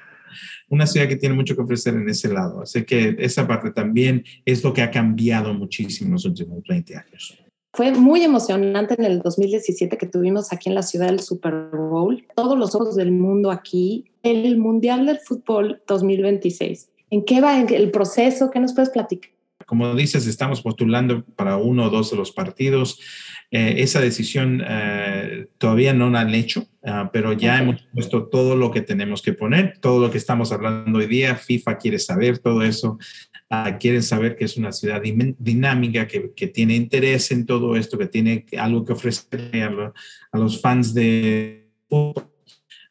una 0.70 0.86
ciudad 0.86 1.08
que 1.08 1.16
tiene 1.16 1.36
mucho 1.36 1.56
que 1.56 1.62
ofrecer 1.62 1.96
en 1.96 2.08
ese 2.10 2.32
lado. 2.32 2.62
Así 2.62 2.84
que 2.84 3.16
esa 3.20 3.48
parte 3.48 3.72
también 3.72 4.24
es 4.46 4.64
lo 4.64 4.74
que 4.74 4.82
ha 4.82 4.92
cambiado 4.92 5.54
muchísimo 5.54 6.08
en 6.08 6.14
los 6.14 6.26
últimos 6.26 6.64
20 6.68 6.96
años. 6.96 7.38
Fue 7.74 7.92
muy 7.92 8.24
emocionante 8.24 8.96
en 8.98 9.06
el 9.06 9.22
2017 9.22 9.98
que 9.98 10.08
tuvimos 10.08 10.52
aquí 10.52 10.70
en 10.70 10.76
la 10.76 10.82
ciudad 10.82 11.08
del 11.08 11.20
Super 11.20 11.54
Bowl. 11.72 12.26
Todos 12.36 12.58
los 12.58 12.74
ojos 12.76 12.96
del 12.96 13.12
mundo 13.12 13.52
aquí. 13.52 14.06
El 14.24 14.58
Mundial 14.58 15.06
del 15.06 15.20
Fútbol 15.20 15.82
2026. 15.88 16.90
¿En 17.12 17.24
qué 17.26 17.42
va 17.42 17.60
el 17.60 17.92
proceso? 17.92 18.50
¿Qué 18.52 18.60
nos 18.60 18.74
puedes 18.74 18.90
platicar? 18.90 19.32
Como 19.70 19.94
dices, 19.94 20.26
estamos 20.26 20.64
postulando 20.64 21.24
para 21.36 21.58
uno 21.58 21.86
o 21.86 21.90
dos 21.92 22.10
de 22.10 22.18
los 22.18 22.32
partidos. 22.32 23.00
Eh, 23.52 23.76
esa 23.78 24.02
decisión 24.02 24.64
eh, 24.68 25.46
todavía 25.60 25.94
no 25.94 26.10
la 26.10 26.22
han 26.22 26.34
hecho, 26.34 26.68
ah, 26.84 27.12
pero 27.14 27.34
ya 27.34 27.60
hemos 27.60 27.84
puesto 27.94 28.26
todo 28.30 28.56
lo 28.56 28.72
que 28.72 28.82
tenemos 28.82 29.22
que 29.22 29.34
poner, 29.34 29.78
todo 29.80 30.00
lo 30.00 30.10
que 30.10 30.18
estamos 30.18 30.52
hablando 30.52 30.98
hoy 30.98 31.06
día. 31.06 31.36
FIFA 31.36 31.78
quiere 31.78 32.00
saber 32.00 32.40
todo 32.40 32.64
eso. 32.64 32.98
Uh, 33.52 33.78
quieren 33.80 34.02
saber 34.02 34.36
que 34.36 34.46
es 34.46 34.58
una 34.58 34.72
ciudad 34.72 35.04
dinámica, 35.04 36.08
que, 36.08 36.32
que, 36.36 36.48
tiene 36.48 36.76
interés 36.76 37.32
en 37.32 37.46
todo 37.46 37.76
esto, 37.76 37.98
que 37.98 38.08
tiene 38.08 38.46
algo 38.58 38.84
que 38.84 38.94
ofrecer 38.94 39.52
a, 39.64 39.94
a 40.32 40.38
los 40.38 40.60
fans 40.62 40.96
de 40.96 41.70
fútbol. 41.88 42.28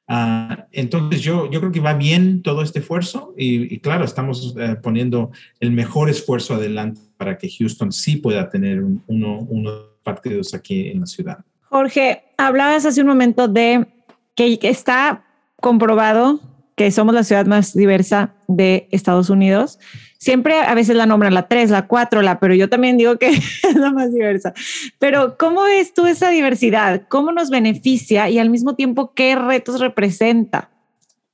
Uh, 0.09 0.62
entonces 0.73 1.21
yo, 1.21 1.51
yo 1.51 1.61
creo 1.61 1.71
que 1.71 1.81
va 1.81 1.92
bien 1.92 2.42
todo 2.42 2.62
este 2.62 2.79
esfuerzo 2.79 3.35
y, 3.37 3.79
claro, 3.81 4.07
estamos 4.07 4.57
uh, 4.57 4.81
poniendo 4.83 5.31
el 5.61 5.71
mejor 5.71 6.09
esfuerzo 6.09 6.55
adelante 6.55 7.03
para 7.18 7.37
que 7.37 7.51
Houston 7.51 7.92
sí 7.92 8.16
pueda 8.16 8.49
tener 8.49 8.83
un, 8.83 9.03
uno, 9.07 9.40
uno 9.51 9.71
partidos 10.03 10.55
aquí 10.55 10.88
en 10.88 11.01
la 11.01 11.07
ciudad. 11.07 11.38
Jorge, 11.64 12.23
hablabas 12.38 12.87
hace 12.87 13.03
un 13.03 13.09
momento 13.09 13.49
de 13.49 13.87
que 14.35 14.59
está 14.62 15.25
comprobado 15.61 16.40
que 16.78 16.90
somos 16.92 17.14
la 17.14 17.24
ciudad 17.24 17.44
más 17.44 17.74
diversa 17.74 18.34
de 18.46 18.88
Estados 18.92 19.28
Unidos. 19.28 19.78
Siempre 20.16 20.54
a 20.60 20.74
veces 20.74 20.96
la 20.96 21.06
nombran 21.06 21.34
la 21.34 21.48
3, 21.48 21.70
la 21.70 21.86
4, 21.86 22.22
la, 22.22 22.40
pero 22.40 22.54
yo 22.54 22.68
también 22.68 22.96
digo 22.96 23.18
que 23.18 23.28
es 23.28 23.74
la 23.74 23.90
más 23.90 24.14
diversa. 24.14 24.54
Pero 24.98 25.36
¿cómo 25.36 25.64
ves 25.64 25.92
tú 25.92 26.06
esa 26.06 26.30
diversidad? 26.30 27.02
¿Cómo 27.08 27.32
nos 27.32 27.50
beneficia 27.50 28.30
y 28.30 28.38
al 28.38 28.48
mismo 28.48 28.76
tiempo 28.76 29.12
qué 29.12 29.34
retos 29.34 29.80
representa? 29.80 30.70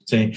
Sí. 0.07 0.33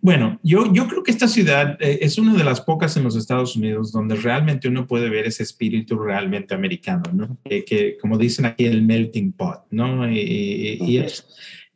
Bueno, 0.00 0.38
yo, 0.42 0.72
yo 0.72 0.88
creo 0.88 1.02
que 1.02 1.10
esta 1.10 1.28
ciudad 1.28 1.76
eh, 1.80 1.98
es 2.02 2.18
una 2.18 2.34
de 2.34 2.44
las 2.44 2.60
pocas 2.60 2.96
en 2.96 3.04
los 3.04 3.16
Estados 3.16 3.56
Unidos 3.56 3.92
donde 3.92 4.16
realmente 4.16 4.68
uno 4.68 4.86
puede 4.86 5.10
ver 5.10 5.26
ese 5.26 5.42
espíritu 5.42 5.98
realmente 5.98 6.54
americano, 6.54 7.04
¿no? 7.12 7.38
que 7.44 7.96
como 8.00 8.18
dicen 8.18 8.46
aquí, 8.46 8.64
el 8.64 8.82
melting 8.82 9.32
pot, 9.32 9.64
¿no? 9.70 10.10
Y, 10.10 10.78
y 10.80 10.98
es, 10.98 11.26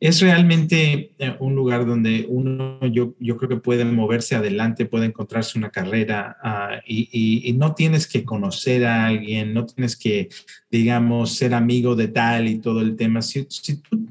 es 0.01 0.19
realmente 0.19 1.11
eh, 1.19 1.35
un 1.39 1.53
lugar 1.53 1.85
donde 1.85 2.25
uno, 2.27 2.79
yo, 2.87 3.13
yo 3.19 3.37
creo 3.37 3.49
que 3.49 3.57
puede 3.57 3.85
moverse 3.85 4.35
adelante, 4.35 4.87
puede 4.87 5.05
encontrarse 5.05 5.59
una 5.59 5.69
carrera 5.69 6.37
ah, 6.43 6.81
y, 6.87 7.53
no 7.55 7.75
tienes 7.75 8.07
que 8.07 8.23
conocer 8.25 8.83
a 8.83 9.05
alguien, 9.05 9.53
no 9.53 9.67
tienes 9.67 9.95
que, 9.95 10.29
digamos, 10.71 11.35
ser 11.35 11.53
amigo 11.53 11.95
de 11.95 12.07
tal 12.07 12.47
y 12.47 12.57
todo 12.57 12.81
el 12.81 12.95
tema. 12.95 13.21
Si, 13.21 13.45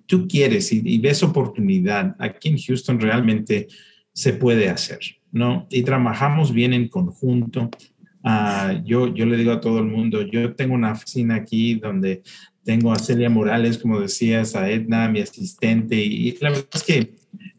tú, 0.07 0.29
quieres 0.29 0.72
y, 0.72 0.98
ves 0.98 1.24
oportunidad, 1.24 2.14
aquí 2.20 2.50
en 2.50 2.59
Houston 2.59 3.00
realmente 3.00 3.66
se 4.12 4.35
puede 4.35 4.68
hacer, 4.68 5.00
¿no? 5.33 5.66
Y 5.70 5.83
trabajamos 5.83 6.53
bien 6.55 6.72
en 6.72 6.87
conjunto. 6.87 7.68
Ah, 8.22 8.81
yo, 8.85 9.12
yo 9.12 9.26
le 9.26 9.37
digo 9.37 9.50
a 9.50 9.61
todo 9.61 9.81
el 9.81 9.87
mundo, 9.87 10.22
yo 10.22 10.55
tengo 10.55 10.74
una 10.74 10.92
oficina 10.92 11.35
aquí 11.35 11.74
donde 11.74 12.22
tengo 12.64 12.92
a 12.92 12.98
Celia 12.98 13.30
Morales, 13.30 13.78
como 13.78 14.00
decías, 14.00 14.54
a 14.54 14.70
Edna, 14.70 15.08
mi 15.08 15.20
asistente, 15.20 15.96
y 15.96 16.36
la 16.40 16.50
verdad 16.50 16.68
es 16.74 16.82
que 16.82 17.14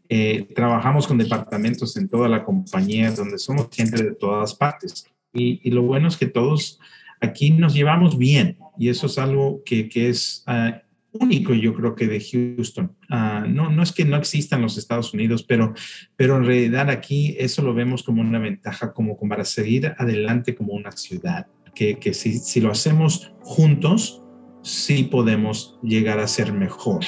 eh, 0.08 0.46
trabajamos 0.54 1.06
con 1.06 1.18
departamentos 1.18 1.96
en 1.96 2.08
toda 2.08 2.28
la 2.28 2.44
compañía, 2.44 3.10
donde 3.12 3.38
somos 3.38 3.68
gente 3.72 4.02
de 4.02 4.14
todas 4.14 4.54
partes. 4.54 5.06
Y, 5.32 5.70
lo 5.70 5.82
bueno 5.82 6.08
es 6.08 6.16
que 6.16 6.26
todos 6.26 6.78
aquí 7.20 7.50
nos 7.50 7.74
llevamos 7.74 8.18
bien, 8.18 8.58
y 8.78 8.88
eso 8.88 9.06
es 9.06 9.18
algo 9.18 9.62
que, 9.64 9.88
que 9.88 10.10
es 10.10 10.44
ah, 10.46 10.82
único, 11.12 11.54
yo 11.54 11.74
creo 11.74 11.94
que 11.94 12.06
de 12.06 12.20
Houston. 12.20 12.94
Ah, 13.10 13.44
no, 13.48 13.70
no 13.70 13.82
es 13.82 13.92
que 13.92 14.04
no 14.04 14.16
existan 14.16 14.62
los 14.62 14.78
Estados 14.78 15.12
Unidos, 15.14 15.42
pero, 15.42 15.74
pero 16.16 16.36
en 16.36 16.44
realidad 16.44 16.90
aquí 16.90 17.34
eso 17.38 17.62
lo 17.62 17.74
vemos 17.74 18.02
como 18.02 18.22
una 18.22 18.38
ventaja, 18.38 18.92
como 18.92 19.18
para 19.18 19.44
seguir 19.44 19.94
adelante 19.98 20.54
como 20.54 20.74
una 20.74 20.92
ciudad, 20.92 21.46
que, 21.74 21.98
que 21.98 22.14
si, 22.14 22.38
si 22.38 22.60
lo 22.60 22.70
hacemos 22.70 23.32
juntos, 23.40 24.21
sí 24.62 25.04
podemos 25.04 25.78
llegar 25.82 26.18
a 26.18 26.26
ser 26.26 26.52
mejor. 26.52 27.04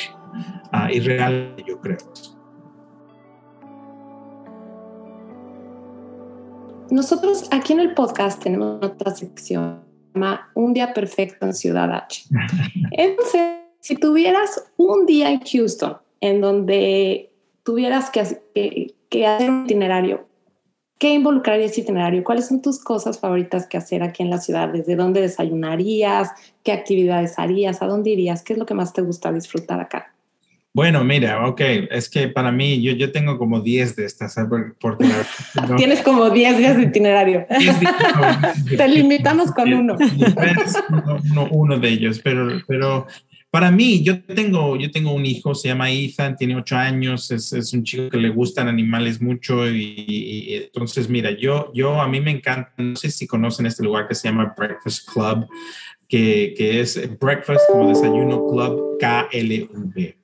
Ah, 0.72 0.92
y 0.92 1.00
real, 1.00 1.54
yo 1.66 1.80
creo. 1.80 1.98
Nosotros 6.90 7.48
aquí 7.50 7.72
en 7.72 7.80
el 7.80 7.94
podcast 7.94 8.42
tenemos 8.42 8.84
otra 8.84 9.14
sección 9.14 9.84
llama 10.14 10.50
Un 10.54 10.72
día 10.72 10.92
perfecto 10.92 11.46
en 11.46 11.54
Ciudad 11.54 11.92
H. 11.92 12.24
Entonces, 12.92 13.40
si 13.80 13.96
tuvieras 13.96 14.64
un 14.76 15.06
día 15.06 15.30
en 15.30 15.40
Houston 15.40 15.96
en 16.20 16.40
donde 16.40 17.30
tuvieras 17.62 18.10
que, 18.10 18.94
que 19.08 19.26
hacer 19.26 19.50
un 19.50 19.64
itinerario 19.64 20.26
¿Qué 20.98 21.12
involucraría 21.12 21.66
ese 21.66 21.80
itinerario? 21.80 22.22
¿Cuáles 22.22 22.46
son 22.46 22.62
tus 22.62 22.82
cosas 22.82 23.18
favoritas 23.18 23.66
que 23.66 23.76
hacer 23.76 24.02
aquí 24.02 24.22
en 24.22 24.30
la 24.30 24.38
ciudad? 24.38 24.68
¿Desde 24.68 24.96
dónde 24.96 25.20
desayunarías? 25.20 26.30
¿Qué 26.62 26.72
actividades 26.72 27.38
harías? 27.38 27.82
¿A 27.82 27.86
dónde 27.86 28.10
irías? 28.10 28.42
¿Qué 28.42 28.52
es 28.52 28.58
lo 28.58 28.66
que 28.66 28.74
más 28.74 28.92
te 28.92 29.02
gusta 29.02 29.32
disfrutar 29.32 29.80
acá? 29.80 30.14
Bueno, 30.76 31.04
mira, 31.04 31.46
ok, 31.46 31.60
es 31.90 32.10
que 32.10 32.26
para 32.26 32.50
mí 32.50 32.82
yo, 32.82 32.92
yo 32.92 33.12
tengo 33.12 33.38
como 33.38 33.60
10 33.60 33.94
de 33.94 34.06
estas, 34.06 34.36
porque 34.80 35.06
Tienes 35.76 36.02
como 36.02 36.30
10 36.30 36.58
días 36.58 36.76
de 36.76 36.82
itinerario. 36.82 37.46
Te 38.76 38.88
limitamos 38.88 39.52
con 39.52 39.72
uno. 39.72 39.96
uno. 41.30 41.48
uno. 41.52 41.78
de 41.78 41.88
ellos, 41.88 42.20
pero, 42.24 42.60
pero 42.66 43.06
para 43.54 43.70
mí, 43.70 44.02
yo 44.02 44.20
tengo, 44.20 44.76
yo 44.76 44.90
tengo 44.90 45.12
un 45.12 45.24
hijo, 45.24 45.54
se 45.54 45.68
llama 45.68 45.88
Ethan, 45.88 46.34
tiene 46.36 46.56
ocho 46.56 46.74
años, 46.74 47.30
es, 47.30 47.52
es 47.52 47.72
un 47.72 47.84
chico 47.84 48.10
que 48.10 48.16
le 48.16 48.30
gustan 48.30 48.66
animales 48.66 49.22
mucho 49.22 49.70
y, 49.70 50.60
entonces, 50.64 51.08
mira, 51.08 51.30
yo, 51.30 51.70
yo 51.72 52.00
a 52.00 52.08
mí 52.08 52.20
me 52.20 52.32
encanta, 52.32 52.72
no 52.78 52.96
sé 52.96 53.12
si 53.12 53.28
conocen 53.28 53.66
este 53.66 53.84
lugar 53.84 54.08
que 54.08 54.16
se 54.16 54.26
llama 54.26 54.52
Breakfast 54.58 55.08
Club, 55.08 55.46
que, 56.08 56.52
que 56.58 56.80
es 56.80 57.00
Breakfast 57.20 57.60
como 57.70 57.90
desayuno 57.90 58.44
club 58.48 58.98
KLV. 58.98 60.16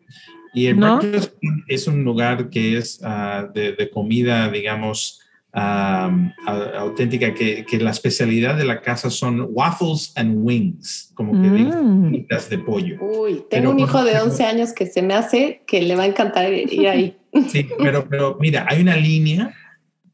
Y 0.52 0.66
el 0.66 0.74
Breakfast 0.74 1.34
es 1.68 1.86
un 1.86 2.02
lugar 2.02 2.50
que 2.50 2.78
es 2.78 3.00
uh, 3.00 3.46
de, 3.52 3.74
de, 3.74 3.90
comida, 3.90 4.50
digamos, 4.50 5.19
auténtica, 5.52 7.34
que, 7.34 7.64
que, 7.64 7.78
la 7.78 7.90
especialidad 7.90 8.56
de 8.56 8.64
la 8.64 8.80
casa 8.80 9.10
son 9.10 9.48
waffles 9.50 10.12
and 10.16 10.38
wings, 10.38 11.10
como 11.14 11.32
que 11.32 11.48
mm. 11.48 12.26
de 12.50 12.58
pollo. 12.58 12.98
Uy, 13.00 13.42
tengo 13.50 13.70
un 13.70 13.80
hijo 13.80 14.04
de 14.04 14.20
11 14.20 14.44
años 14.44 14.72
que 14.72 14.86
se 14.86 15.02
me 15.02 15.14
hace 15.14 15.62
que 15.66 15.82
le 15.82 15.96
va 15.96 16.04
a 16.04 16.06
encantar 16.06 16.52
ir 16.52 16.88
ahí. 16.88 17.16
Sí, 17.48 17.64
pero, 17.78 18.08
pero 18.08 18.38
mira, 18.40 18.66
hay 18.68 18.82
una 18.82 18.96
línea, 18.96 19.54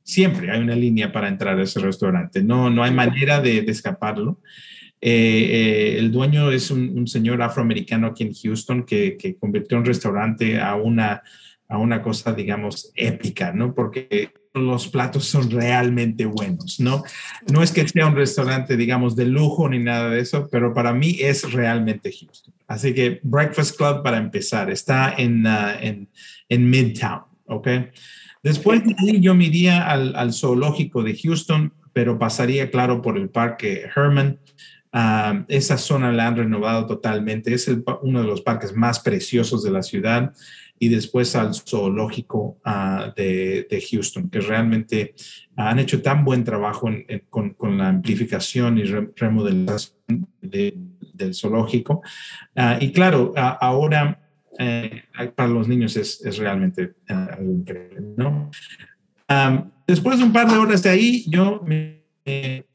siempre 0.03 0.51
hay 0.51 0.61
una 0.61 0.77
línea 0.77 1.13
para 1.13 1.29
entrar 1.29 1.59
a 1.59 1.63
ese 1.63 1.81
restaurante, 1.81 2.43
no, 2.43 2.69
no 2.69 2.85
hay 2.85 2.91
manera 2.91 3.41
de, 3.41 3.59
escaparlo. 3.61 4.43
Eh, 5.01 5.49
eh, 5.51 5.99
el 5.99 6.13
dueño 6.13 6.51
es 6.51 6.71
un, 6.71 6.91
un, 6.91 7.07
señor 7.07 7.41
afroamericano 7.41 8.09
aquí 8.09 8.25
en 8.25 8.35
Houston 8.35 8.85
que, 8.85 9.17
que 9.17 9.37
convirtió 9.37 9.79
un 9.79 9.87
restaurante 9.87 10.61
a 10.61 10.75
una, 10.75 11.23
a 11.69 11.79
una 11.79 12.03
cosa, 12.03 12.35
digamos, 12.35 12.93
épica, 12.95 13.53
¿no? 13.53 13.75
Porque 13.75 14.33
los 14.57 14.89
platos 14.89 15.27
son 15.27 15.51
realmente 15.51 16.25
buenos, 16.25 16.81
¿no? 16.81 17.03
No 17.51 17.63
es 17.63 17.73
que 17.73 17.87
sea 17.87 18.07
un 18.07 18.17
restaurante, 18.17 18.77
digamos, 18.77 19.15
de 19.17 19.27
lujo 19.27 19.69
ni 19.69 19.79
nada 19.79 20.11
de 20.11 20.21
eso, 20.21 20.49
pero 20.51 20.73
para 20.75 20.93
mí 20.93 21.19
es 21.21 21.53
realmente 21.53 22.11
justo. 22.13 22.53
Así 22.67 22.95
que 22.95 23.21
Breakfast 23.23 23.77
Club 23.77 24.03
para 24.03 24.17
empezar, 24.17 24.71
está 24.71 25.15
en, 25.17 25.47
uh, 25.47 25.79
en, 25.81 26.09
en, 26.49 26.71
Midtown, 26.71 27.23
¿ok? 27.47 27.69
Después 28.43 28.85
de 28.85 28.95
ahí 28.99 29.21
yo 29.21 29.35
me 29.35 29.45
iría 29.45 29.89
al, 29.89 30.15
al, 30.17 30.33
zoológico 30.33 31.03
de 31.03 31.17
Houston, 31.17 31.73
pero 31.93 32.19
pasaría, 32.19 32.71
claro, 32.71 33.03
por 33.03 33.17
el 33.17 33.29
parque 33.29 33.85
Herman. 33.95 34.39
Uh, 34.93 35.45
esa 35.49 35.77
zona 35.77 36.11
la 36.11 36.27
han 36.27 36.37
renovado 36.37 36.87
totalmente, 36.87 37.53
es 37.53 37.71
uno 38.01 38.23
de 38.23 38.27
los 38.27 38.41
parques 38.41 38.75
más 38.75 39.01
preciosos 39.01 39.63
de 39.63 39.71
la 39.71 39.83
ciudad 39.83 40.33
y 40.79 40.89
después 40.89 41.35
al 41.37 41.55
zoológico 41.55 42.59
ah, 42.65 43.13
de, 43.17 43.85
Houston, 43.91 44.29
que 44.29 44.41
realmente 44.41 45.15
han 45.57 45.79
hecho 45.79 46.03
tan 46.03 46.25
buen 46.25 46.45
trabajo 46.45 46.89
con, 47.31 47.79
la 47.79 47.89
amplificación 47.89 48.79
y 48.79 48.85
remodelación 48.85 50.29
del 50.41 51.35
zoológico. 51.35 52.03
Ah, 52.55 52.79
y 52.81 52.93
claro, 52.93 53.33
ahora 53.37 54.21
eh, 54.59 55.03
para 55.35 55.49
los 55.49 55.69
niños 55.69 55.97
es, 55.97 56.39
realmente 56.39 56.95
ah, 57.09 57.39
increíble, 57.41 58.03
¿no? 58.17 58.51
después 59.87 60.19
de 60.19 60.25
un 60.25 60.33
par 60.33 60.49
de 60.49 60.57
horas 60.57 60.83
de 60.83 60.91
ahí, 60.91 61.25
yo 61.29 61.65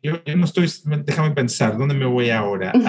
yo, 0.01 0.13
no 0.35 0.45
estoy, 0.45 0.69
déjame 1.03 1.31
pensar, 1.31 1.77
¿dónde 1.77 1.93
me 1.93 2.05
voy 2.05 2.29
ahora? 2.29 2.71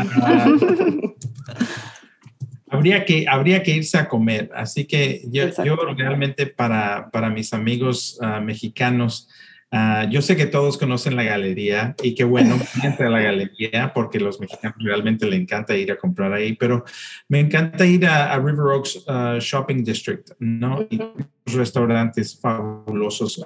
Habría 2.72 3.04
que, 3.04 3.26
habría 3.28 3.62
que 3.62 3.72
irse 3.72 3.98
a 3.98 4.08
comer. 4.08 4.50
Así 4.54 4.86
que 4.86 5.22
yo, 5.30 5.44
yo 5.62 5.76
realmente 5.94 6.46
para, 6.46 7.10
para 7.10 7.28
mis 7.28 7.52
amigos 7.52 8.18
ah, 8.22 8.40
mexicanos, 8.40 9.28
uh, 9.70 10.08
yo 10.08 10.22
sé 10.22 10.36
que 10.36 10.46
todos 10.46 10.78
conocen 10.78 11.14
la 11.14 11.22
galería 11.22 11.94
y 12.02 12.14
qué 12.14 12.24
bueno, 12.24 12.58
entre 12.82 13.08
a 13.08 13.10
la 13.10 13.20
galería 13.28 13.92
porque 13.92 14.18
los 14.18 14.40
mexicanos 14.40 14.78
realmente 14.80 15.26
le 15.26 15.36
encanta 15.36 15.76
ir 15.76 15.92
a 15.92 15.98
comprar 15.98 16.32
ahí, 16.32 16.54
pero 16.54 16.82
me 17.28 17.40
encanta 17.40 17.84
ir 17.84 18.06
a, 18.06 18.34
River 18.38 18.72
Oaks 18.74 19.04
ah, 19.06 19.36
Shopping 19.38 19.84
District, 19.84 20.30
¿no? 20.38 20.86
Y 20.88 20.98
restaurantes 21.44 22.40
fabulosos 22.40 23.42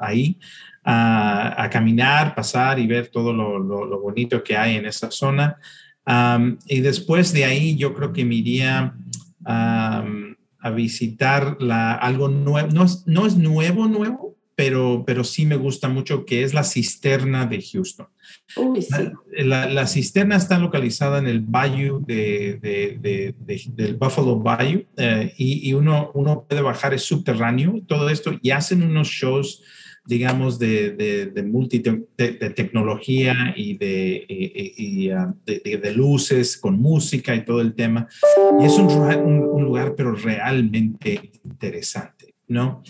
ahí. 0.00 0.36
a 0.86 1.68
caminar, 1.70 2.34
pasar 2.34 2.78
y 2.78 2.86
ver 2.86 3.06
todo 3.06 3.32
lo, 3.32 3.58
lo, 3.58 3.86
lo 3.86 4.00
bonito 4.00 4.42
que 4.42 4.56
hay 4.56 4.76
en 4.76 4.84
esa 4.84 5.10
zona 5.10 5.56
y 6.66 6.80
después 6.80 7.32
de 7.32 7.44
ahí 7.44 7.76
yo 7.76 7.94
creo 7.94 8.12
que 8.12 8.24
me 8.24 8.36
iría 8.36 8.94
a 10.64 10.70
visitar 10.70 11.58
la, 11.60 11.92
algo 11.92 12.28
nuevo, 12.28 12.68
no, 12.68 12.86
no, 13.04 13.26
es 13.26 13.36
nuevo, 13.36 13.86
nuevo, 13.86 14.34
pero, 14.54 15.04
pero 15.06 15.22
sí 15.22 15.44
me 15.44 15.56
gusta 15.56 15.88
mucho, 15.88 16.24
que 16.24 16.42
es 16.42 16.54
la 16.54 16.64
cisterna 16.64 17.44
de 17.44 17.62
Houston. 17.62 18.06
la, 19.36 19.68
la, 19.68 19.86
cisterna 19.86 20.36
está 20.36 20.58
localizada 20.58 21.18
en 21.18 21.26
el 21.26 21.40
bayou 21.40 22.02
de, 22.02 22.58
de, 22.62 23.34
del 23.74 23.96
Buffalo 23.96 24.38
Bayou 24.40 24.84
eh, 24.96 25.34
y, 25.36 25.68
y, 25.68 25.74
uno, 25.74 26.10
uno 26.14 26.46
puede 26.48 26.62
bajar, 26.62 26.94
es 26.94 27.02
subterráneo, 27.02 27.82
todo 27.86 28.08
esto, 28.08 28.38
y 28.40 28.50
hacen 28.50 28.82
unos 28.82 29.08
shows 29.08 29.62
digamos, 30.06 30.58
de, 30.58 30.90
de, 30.90 31.26
de, 31.26 31.42
multi, 31.42 31.78
de, 31.78 32.50
tecnología 32.50 33.54
y, 33.56 33.76
de, 33.78 35.14
ah, 35.16 35.34
de, 35.46 35.94
luces 35.94 36.58
con 36.58 36.78
música 36.78 37.34
y 37.34 37.44
todo 37.44 37.60
el 37.60 37.74
tema. 37.74 38.06
Y 38.60 38.64
es 38.66 38.78
un, 38.78 38.86
un, 38.86 39.64
lugar, 39.64 39.94
pero 39.96 40.14
realmente 40.14 41.32
interesante, 41.44 42.34
¿no? 42.48 42.82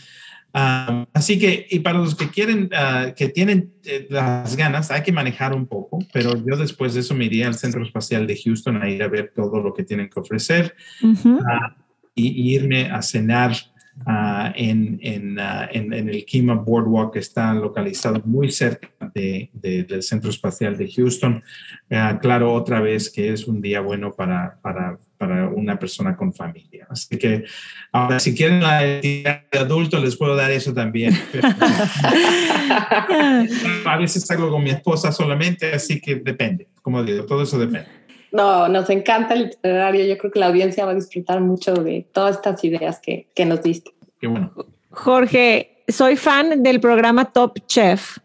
Ah, 0.57 1.05
así 1.12 1.37
que, 1.37 1.66
y 1.68 1.81
para 1.81 1.98
los 1.98 2.14
que 2.14 2.29
quieren, 2.29 2.70
ah, 2.72 3.12
que 3.16 3.29
tienen 3.29 3.72
eh, 3.85 4.07
las 4.09 4.57
ganas, 4.57 4.90
hay 4.92 5.03
que 5.03 5.11
manejar 5.11 5.53
un 5.53 5.66
poco, 5.66 5.98
pero 6.12 6.33
yo 6.46 6.57
después 6.57 6.94
de 6.94 7.00
eso 7.00 7.12
me 7.12 7.24
iría 7.24 7.48
al 7.48 7.55
Centro 7.55 7.83
Espacial 7.83 8.24
de 8.27 8.40
Houston 8.40 8.81
a 8.81 8.88
ir 8.88 9.03
a 9.03 9.09
ver 9.09 9.33
todo 9.35 9.61
lo 9.61 9.74
que 9.74 9.83
tienen 9.83 10.09
que 10.09 10.20
ofrecer 10.20 10.77
y, 12.14 12.55
irme 12.55 12.88
a 12.90 13.03
cenar 13.03 13.53
en, 14.54 14.98
en, 15.02 15.38
en, 15.38 15.92
en, 15.92 16.09
el 16.09 16.24
Kima 16.24 16.54
Boardwalk, 16.54 17.12
que 17.12 17.18
está 17.20 17.54
localizado 17.54 18.20
muy 18.24 18.50
cerca 18.50 18.88
de, 19.14 19.50
del 19.52 20.02
Centro 20.02 20.30
Espacial 20.30 20.76
de 20.76 20.90
Houston. 20.90 21.42
claro, 22.20 22.52
otra 22.52 22.80
vez 22.80 23.11
que 23.11 23.33
es 23.33 23.46
un 23.46 23.61
día 23.61 23.80
bueno 23.80 24.12
para, 24.12 24.59
para 24.61 24.98
para 25.16 25.48
una 25.48 25.78
persona 25.78 26.16
con 26.16 26.33
familia. 26.33 26.87
Así 26.88 27.16
que 27.16 27.44
ahora, 27.92 28.18
si 28.20 28.35
quieren 28.35 28.61
la 28.61 28.80
de 28.80 29.40
adulto, 29.52 29.98
les 29.98 30.16
puedo 30.16 30.35
dar 30.37 30.50
eso 30.50 30.74
también. 30.74 31.14
a 33.85 33.96
veces 33.98 34.24
salgo 34.26 34.50
con 34.50 34.62
mi 34.62 34.70
esposa 34.70 35.12
solamente, 35.12 35.72
así 35.72 36.00
que 36.00 36.16
depende, 36.16 36.68
como 36.83 37.02
digo, 37.02 37.24
todo 37.24 37.42
eso 37.42 37.59
depende. 37.59 38.03
No, 38.35 38.68
nos 38.68 38.90
encanta 38.90 39.35
el 39.35 39.44
literario. 39.44 40.05
Yo 40.05 40.18
creo 40.18 40.33
que 40.33 40.40
la 40.40 40.47
audiencia 40.47 40.85
va 40.85 40.90
a 40.90 40.94
disfrutar 40.97 41.40
mucho 41.40 41.73
de 41.73 42.05
todas 42.12 42.35
estas 42.35 42.64
ideas 42.64 42.99
que, 42.99 43.29
que 43.33 43.47
nos 43.47 43.62
diste. 43.62 43.92
Qué 44.20 44.27
bueno. 44.27 44.53
Jorge, 44.90 45.85
soy 45.87 46.16
fan 46.16 46.64
del 46.64 46.81
programa 46.81 47.27
Top 47.27 47.61
Chef 47.68 48.18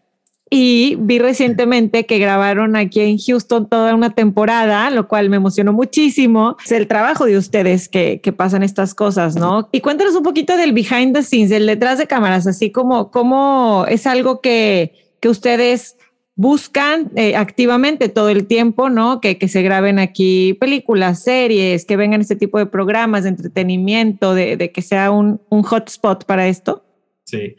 y 0.50 0.96
vi 1.00 1.20
recientemente 1.20 2.08
que 2.08 2.18
grabaron 2.18 2.76
aquí 2.76 3.02
en 3.02 3.20
Houston 3.20 3.70
toda 3.70 3.94
una 3.94 4.10
temporada, 4.10 4.90
lo 4.90 5.08
cual 5.08 5.30
me 5.30 5.38
emocionó 5.38 5.74
muchísimo. 5.74 6.58
Es 6.66 6.72
el 6.72 6.88
trabajo 6.88 7.26
de 7.26 7.38
ustedes 7.38 7.88
que, 7.88 8.20
que 8.20 8.34
pasan 8.34 8.64
estas 8.64 8.96
cosas, 8.96 9.36
¿no? 9.36 9.70
Y 9.72 9.82
cuéntanos 9.82 10.16
un 10.16 10.24
poquito 10.24 10.58
del 10.58 10.74
behind 10.74 11.14
the 11.14 11.22
scenes, 11.22 11.52
del 11.52 11.68
detrás 11.68 12.00
de 12.00 12.08
cámaras, 12.08 12.48
así 12.48 12.72
como 12.72 13.12
cómo 13.12 13.86
es 13.88 14.08
algo 14.08 14.42
que, 14.42 14.96
que 15.20 15.30
ustedes 15.30 15.99
buscan 16.40 17.12
eh, 17.16 17.36
activamente 17.36 18.08
todo 18.08 18.30
el 18.30 18.48
tiempo, 18.48 18.90
¿no? 18.90 19.20
Que, 19.20 19.38
que, 19.38 19.50
se 19.50 19.62
graben 19.62 20.00
aquí 20.00 20.54
películas, 20.54 21.24
series, 21.24 21.84
que 21.84 21.98
vengan 21.98 22.22
este 22.22 22.38
tipo 22.38 22.58
de 22.58 22.66
programas 22.66 23.24
de 23.24 23.30
entretenimiento, 23.30 24.34
de, 24.34 24.56
de 24.56 24.72
que 24.72 24.82
sea 24.82 25.12
un, 25.12 25.42
un 25.50 25.64
hotspot 25.64 26.24
para 26.24 26.48
esto. 26.48 26.86
Sí. 27.26 27.58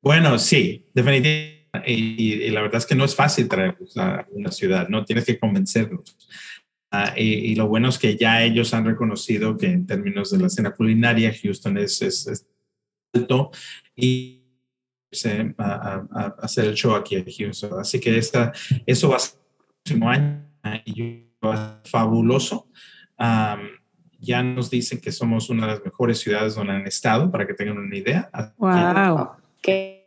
Bueno, 0.00 0.38
sí, 0.38 0.86
definitivamente 0.94 1.62
y, 1.86 2.50
la 2.50 2.62
verdad 2.62 2.78
es 2.78 2.86
que 2.86 2.94
no 2.94 3.04
es 3.04 3.14
fácil 3.14 3.48
traerlos 3.48 3.96
a 3.96 4.26
una 4.32 4.50
ciudad, 4.50 4.88
¿no? 4.88 5.04
Tienes 5.04 5.24
que 5.24 5.38
convencerlos. 5.38 6.16
Ah, 6.90 7.14
y, 7.16 7.54
lo 7.54 7.66
bueno 7.68 7.88
es 7.88 7.98
que 7.98 8.16
ya 8.16 8.44
ellos 8.44 8.74
han 8.74 8.84
reconocido 8.84 9.56
que 9.56 9.66
en 9.66 9.86
términos 9.86 10.30
de 10.30 10.38
la 10.38 10.48
escena 10.48 10.72
culinaria, 10.72 11.34
Houston 11.42 11.78
es, 11.78 12.02
es, 12.02 12.46
alto 13.14 13.50
y 13.94 14.41
se, 15.12 15.54
a, 15.58 16.04
a, 16.10 16.36
hacer 16.40 16.64
el 16.64 16.74
show 16.74 16.94
aquí 16.94 17.16
en 17.16 17.26
Houston. 17.26 17.78
Así 17.78 18.00
que 18.00 18.16
esta, 18.16 18.52
eso 18.86 19.10
va 19.10 19.16
a 19.16 19.20
ser 19.20 19.38
el 19.38 19.74
próximo 19.84 20.08
año 20.08 20.52
y 20.84 21.26
va 21.44 21.54
a 21.54 21.80
ser 21.82 21.90
fabuloso. 21.90 22.68
ya 24.18 24.42
nos 24.42 24.70
dicen 24.70 25.00
que 25.00 25.12
somos 25.12 25.50
una 25.50 25.66
de 25.66 25.72
las 25.74 25.84
mejores 25.84 26.18
ciudades 26.18 26.54
donde 26.54 26.72
han 26.72 26.86
estado, 26.86 27.30
para 27.30 27.46
que 27.46 27.54
tengan 27.54 27.78
una 27.78 27.96
idea. 27.96 28.30
¡Wow! 28.56 29.30
¿Qué? 29.60 30.02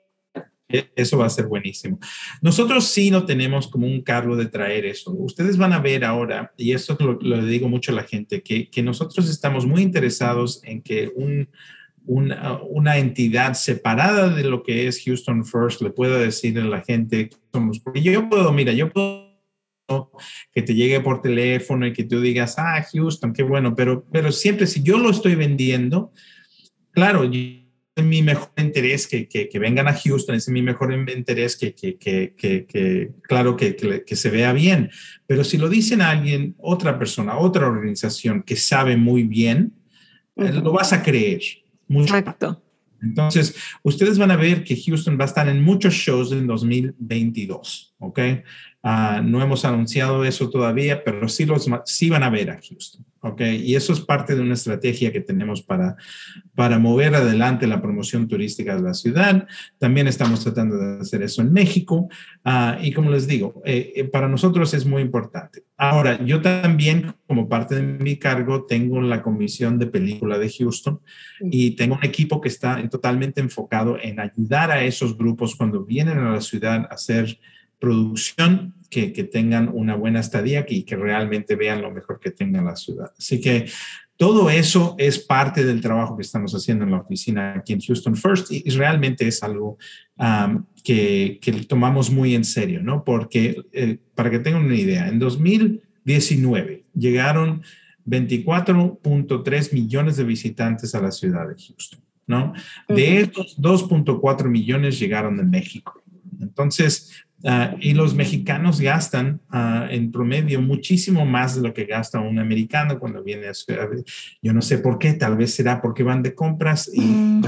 E, 0.68 0.92
eso 0.96 1.18
va 1.18 1.28
a 1.28 1.30
ser 1.30 1.48
buenísimo. 1.48 2.00
Nosotros 2.42 2.86
sí 2.88 3.12
no 3.12 3.26
tenemos 3.26 3.68
como 3.68 3.86
un 3.86 4.02
cargo 4.02 4.36
de 4.36 4.48
traer 4.48 4.86
eso. 4.86 5.12
Ustedes 5.12 5.58
van 5.58 5.74
a 5.74 5.80
ver 5.80 6.04
ahora, 6.04 6.52
y 6.58 6.72
esto 6.72 6.98
lo, 7.00 7.20
lo 7.22 7.46
digo 7.46 7.70
mucho 7.70 7.92
a 7.92 7.96
la 7.96 8.04
gente, 8.04 8.42
que, 8.42 8.70
que, 8.70 8.82
nosotros 8.82 9.30
estamos 9.30 9.66
muy 9.66 9.82
interesados 9.82 10.62
en 10.64 10.82
que 10.82 11.12
un, 11.16 11.50
una, 12.06 12.62
una, 12.62 12.98
entidad 12.98 13.54
separada 13.54 14.30
de 14.30 14.44
lo 14.44 14.64
que 14.64 14.88
es 14.88 15.04
Houston 15.04 15.46
First 15.46 15.82
le 15.82 15.90
pueda 15.90 16.18
decir 16.18 16.60
a 16.60 16.64
la 16.64 16.82
gente, 16.82 17.30
somos, 17.52 17.80
porque 17.80 18.02
yo 18.02 18.30
puedo, 18.30 18.52
mira, 18.54 18.74
yo 18.74 18.92
puedo 18.92 19.26
que 20.52 20.62
te 20.62 20.74
llegue 20.74 21.00
por 21.00 21.22
teléfono 21.22 21.86
y 21.86 21.94
que 21.94 22.04
tú 22.04 22.20
digas, 22.20 22.56
ah, 22.58 22.84
Houston, 22.92 23.34
qué 23.34 23.44
bueno, 23.44 23.76
pero, 23.76 24.06
pero 24.12 24.32
siempre 24.32 24.66
si 24.68 24.82
yo 24.82 24.98
lo 24.98 25.12
estoy 25.12 25.36
vendiendo, 25.36 26.12
claro, 26.92 27.24
yo, 27.26 27.66
es 27.96 28.04
mi 28.04 28.22
mejor 28.22 28.50
interés 28.58 29.08
que, 29.08 29.28
que, 29.28 29.48
que, 29.48 29.60
vengan 29.60 29.88
a 29.88 29.94
Houston, 29.94 30.36
es 30.36 30.50
mi 30.50 30.62
mejor 30.62 30.94
interés 30.94 31.56
que, 31.56 31.74
que 31.74 33.14
claro, 33.24 33.56
que, 33.56 34.16
se 34.16 34.30
vea 34.30 34.52
bien. 34.52 34.90
Pero 35.26 35.46
si 35.46 35.58
lo 35.58 35.70
dicen 35.70 36.02
a 36.02 36.10
alguien, 36.10 36.56
otra 36.58 37.00
persona, 37.00 37.38
otra 37.38 37.68
organización 37.68 38.44
que 38.44 38.58
sabe 38.58 38.98
muy 38.98 39.24
bien, 39.24 39.74
lo 40.36 40.74
vas 40.74 40.92
a 40.92 41.02
creer. 41.02 41.42
Mucho. 41.88 42.16
Exacto. 42.16 42.62
Entonces, 43.02 43.56
ustedes 43.84 44.18
van 44.18 44.32
a 44.32 44.36
ver 44.36 44.64
que 44.64 44.76
Houston 44.76 45.18
va 45.20 45.26
a 45.26 45.28
estar 45.28 45.48
en 45.48 45.64
muchos 45.64 45.94
shows 45.94 46.32
en 46.32 46.48
2022, 46.48 47.96
¿ok? 48.00 48.20
Uh, 48.84 49.22
no 49.24 49.42
hemos 49.42 49.66
anunciado 49.66 50.24
eso 50.26 50.50
todavía, 50.50 51.04
pero 51.04 51.28
sí, 51.28 51.46
los, 51.46 51.70
sí 51.86 52.10
van 52.10 52.24
a 52.24 52.30
ver 52.30 52.52
a 52.52 52.60
Houston. 52.62 53.06
¿Ok? 53.26 53.42
Y 53.42 53.76
eso 53.76 53.92
es 53.92 54.02
parte 54.02 54.36
de 54.36 54.42
una 54.42 54.54
estrategia 54.54 55.12
que 55.12 55.20
tenemos 55.20 55.62
para, 55.62 55.96
para 56.54 56.78
mover 56.78 57.16
adelante 57.16 57.66
la 57.66 57.82
promoción 57.82 58.28
turística 58.28 58.76
de 58.76 58.84
la 58.84 58.94
ciudad. 58.94 59.48
También 59.80 60.08
estamos 60.08 60.44
tratando 60.44 60.78
de 60.78 61.00
hacer 61.02 61.24
eso 61.24 61.42
en 61.42 61.52
México. 61.52 62.08
Uh, 62.46 62.82
y 62.82 62.92
como 62.92 63.10
les 63.10 63.28
digo, 63.28 63.62
eh, 63.66 63.94
eh, 63.96 64.04
para 64.04 64.28
nosotros 64.28 64.74
es 64.76 64.86
muy 64.86 65.02
importante. 65.02 65.64
Ahora, 65.76 66.24
yo 66.24 66.42
también, 66.42 67.16
como 67.26 67.50
parte 67.50 67.76
de 67.76 67.82
mi 67.82 68.18
cargo, 68.18 68.66
tengo 68.66 69.02
la 69.02 69.24
comisión 69.24 69.80
de 69.80 69.88
película 69.88 70.38
de 70.38 70.50
Houston 70.50 71.02
y 71.42 71.72
tengo 71.72 71.96
un 71.96 72.06
equipo 72.06 72.40
que 72.40 72.50
está 72.50 72.88
totalmente 72.90 73.42
enfocado 73.42 73.98
en 74.00 74.20
ayudar 74.20 74.70
a 74.70 74.84
esos 74.84 75.18
grupos 75.18 75.56
cuando 75.56 75.84
vienen 75.84 76.20
a 76.20 76.34
la 76.34 76.42
ciudad 76.42 76.88
a 76.90 76.94
hacer 76.94 77.40
producción 77.80 78.75
que, 78.90 79.12
que, 79.14 79.24
tengan 79.24 79.70
una 79.74 79.96
buena 79.96 80.20
estadía 80.20 80.66
y 80.68 80.84
que 80.84 80.96
realmente 80.96 81.56
vean 81.56 81.82
lo 81.82 81.92
mejor 81.92 82.20
que 82.20 82.32
tenga 82.32 82.62
la 82.62 82.76
ciudad. 82.76 83.12
Así 83.18 83.42
que 83.42 83.66
todo 84.18 84.50
eso 84.50 84.96
es 84.98 85.20
parte 85.20 85.66
del 85.66 85.82
trabajo 85.82 86.16
que 86.16 86.22
estamos 86.22 86.54
haciendo 86.54 86.86
en 86.86 86.92
la 86.92 87.00
oficina 87.00 87.56
aquí 87.58 87.74
en 87.74 87.82
Houston 87.82 88.16
First 88.16 88.52
y, 88.52 88.70
realmente 88.70 89.28
es 89.28 89.44
algo 89.44 89.78
um, 90.18 90.64
que, 90.84 91.38
que, 91.42 91.52
tomamos 91.64 92.10
muy 92.10 92.34
en 92.34 92.46
serio, 92.46 92.82
¿no? 92.82 93.04
Porque, 93.04 93.64
eh, 93.74 93.98
para 94.14 94.30
que 94.32 94.40
tengan 94.40 94.66
una 94.66 94.76
idea, 94.76 95.10
en 95.10 95.20
2019 95.20 96.86
llegaron 96.94 97.62
24.3 98.06 99.74
millones 99.74 100.16
de 100.16 100.24
visitantes 100.24 100.96
a 100.96 101.02
la 101.02 101.12
ciudad 101.12 101.48
de 101.50 101.56
Houston, 101.62 102.00
¿no? 102.28 102.54
De 102.88 103.20
estos, 103.20 103.58
2.4 103.60 104.48
millones 104.48 104.98
llegaron 104.98 105.36
de 105.36 105.44
México. 105.44 106.02
Entonces, 106.40 107.12
Uh, 107.46 107.78
y 107.80 107.94
los 107.94 108.16
mexicanos 108.16 108.82
gastan 108.82 109.40
uh, 109.54 109.86
en 109.92 110.12
promedio 110.12 110.60
muchísimo 110.64 111.28
más 111.28 111.56
de 111.56 111.62
lo 111.62 111.76
que 111.76 111.86
gasta 111.86 112.20
un 112.20 112.40
americano 112.40 112.98
cuando 112.98 113.22
viene 113.22 113.46
a 113.46 113.54
ciudad. 113.54 113.88
Yo 114.42 114.52
no 114.52 114.64
sé 114.64 114.80
por 114.80 114.98
qué, 114.98 115.14
tal 115.14 115.38
vez 115.38 115.54
será 115.54 115.80
porque 115.80 116.02
van 116.02 116.24
de 116.24 116.34
compras 116.34 116.90
y 116.92 117.02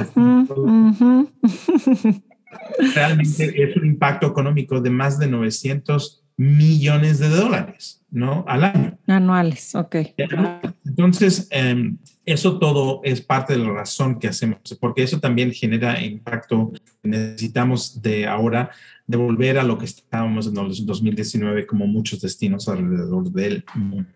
realmente 2.93 3.63
es 3.63 3.75
un 3.75 3.87
impacto 3.87 4.27
económico 4.27 4.79
de 4.79 4.91
más 4.91 5.17
de 5.17 5.25
900 5.25 6.23
millones 6.37 7.17
de 7.17 7.29
dólares, 7.29 8.05
¿no? 8.11 8.45
Al 8.47 8.65
año. 8.65 8.99
Anuales, 9.07 9.73
ok. 9.73 9.95
Entonces, 10.85 11.49
um, 11.59 11.97
eso 12.23 12.59
todo 12.59 13.01
es 13.03 13.21
parte 13.21 13.53
de 13.53 13.65
la 13.65 13.71
razón 13.71 14.19
que 14.19 14.27
hacemos, 14.27 14.59
porque 14.79 15.01
eso 15.01 15.19
también 15.19 15.51
genera 15.51 15.99
impacto. 15.99 16.71
Necesitamos 17.01 17.99
de 17.99 18.27
ahora 18.27 18.69
devolver 19.07 19.57
a 19.57 19.63
lo 19.63 19.77
que 19.77 19.85
estábamos 19.85 20.47
en 20.47 20.57
el 20.57 20.85
2019 20.85 21.65
como 21.65 21.87
muchos 21.87 22.21
destinos 22.21 22.67
alrededor 22.67 23.31
del 23.31 23.63
mundo. 23.73 24.09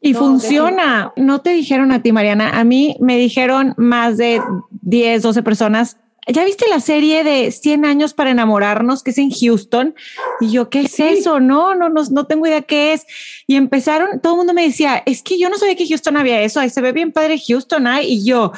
Y 0.00 0.12
no, 0.12 0.18
funciona. 0.20 1.12
No 1.16 1.40
te 1.40 1.50
dijeron 1.50 1.90
a 1.90 2.00
ti, 2.00 2.12
Mariana. 2.12 2.58
A 2.58 2.64
mí 2.64 2.96
me 3.00 3.18
dijeron 3.18 3.74
más 3.76 4.16
de 4.16 4.40
10, 4.70 5.22
12 5.22 5.42
personas 5.42 5.96
¿ya 6.28 6.44
viste 6.44 6.66
la 6.68 6.80
serie 6.80 7.24
de 7.24 7.50
100 7.50 7.84
años 7.84 8.14
para 8.14 8.30
enamorarnos 8.30 9.02
que 9.02 9.10
es 9.10 9.18
en 9.18 9.30
Houston? 9.30 9.94
Y 10.40 10.50
yo, 10.50 10.70
¿qué 10.70 10.82
es 10.82 10.92
sí. 10.92 11.02
eso? 11.02 11.40
No, 11.40 11.74
no, 11.74 11.88
no, 11.88 12.02
no 12.10 12.26
tengo 12.26 12.46
idea 12.46 12.62
qué 12.62 12.92
es. 12.92 13.06
Y 13.46 13.56
empezaron, 13.56 14.20
todo 14.20 14.34
el 14.34 14.36
mundo 14.38 14.54
me 14.54 14.62
decía, 14.62 15.02
es 15.06 15.22
que 15.22 15.38
yo 15.38 15.48
no 15.48 15.56
sabía 15.56 15.74
que 15.74 15.86
Houston 15.86 16.16
había 16.16 16.42
eso, 16.42 16.60
ahí 16.60 16.70
se 16.70 16.80
ve 16.80 16.92
bien 16.92 17.12
padre 17.12 17.40
Houston, 17.46 17.86
ay, 17.86 18.06
y 18.12 18.24
yo, 18.24 18.52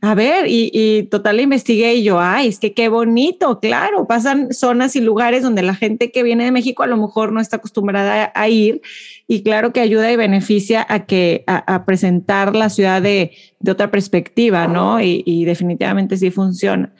a 0.00 0.14
ver, 0.14 0.48
y, 0.48 0.70
y 0.72 1.04
total 1.04 1.40
investigué 1.40 1.94
y 1.94 2.02
yo, 2.02 2.20
ay, 2.20 2.48
es 2.48 2.58
que 2.58 2.74
qué 2.74 2.88
bonito, 2.88 3.60
claro, 3.60 4.06
pasan 4.06 4.52
zonas 4.52 4.96
y 4.96 5.00
lugares 5.00 5.42
donde 5.42 5.62
la 5.62 5.74
gente 5.74 6.10
que 6.10 6.22
viene 6.22 6.44
de 6.44 6.50
México 6.50 6.82
a 6.82 6.86
lo 6.86 6.96
mejor 6.96 7.32
no 7.32 7.40
está 7.40 7.56
acostumbrada 7.56 8.32
a, 8.34 8.40
a 8.40 8.48
ir 8.48 8.82
y 9.26 9.42
claro 9.42 9.72
que 9.72 9.80
ayuda 9.80 10.12
y 10.12 10.16
beneficia 10.16 10.86
a 10.88 11.06
que 11.06 11.44
a, 11.46 11.74
a 11.74 11.84
presentar 11.84 12.54
la 12.54 12.68
ciudad 12.68 13.00
de, 13.00 13.32
de, 13.60 13.70
otra 13.70 13.90
perspectiva, 13.90 14.66
¿no? 14.66 15.00
Y, 15.00 15.22
y, 15.24 15.44
definitivamente 15.44 16.16
sí 16.16 16.30
funciona. 16.30 16.92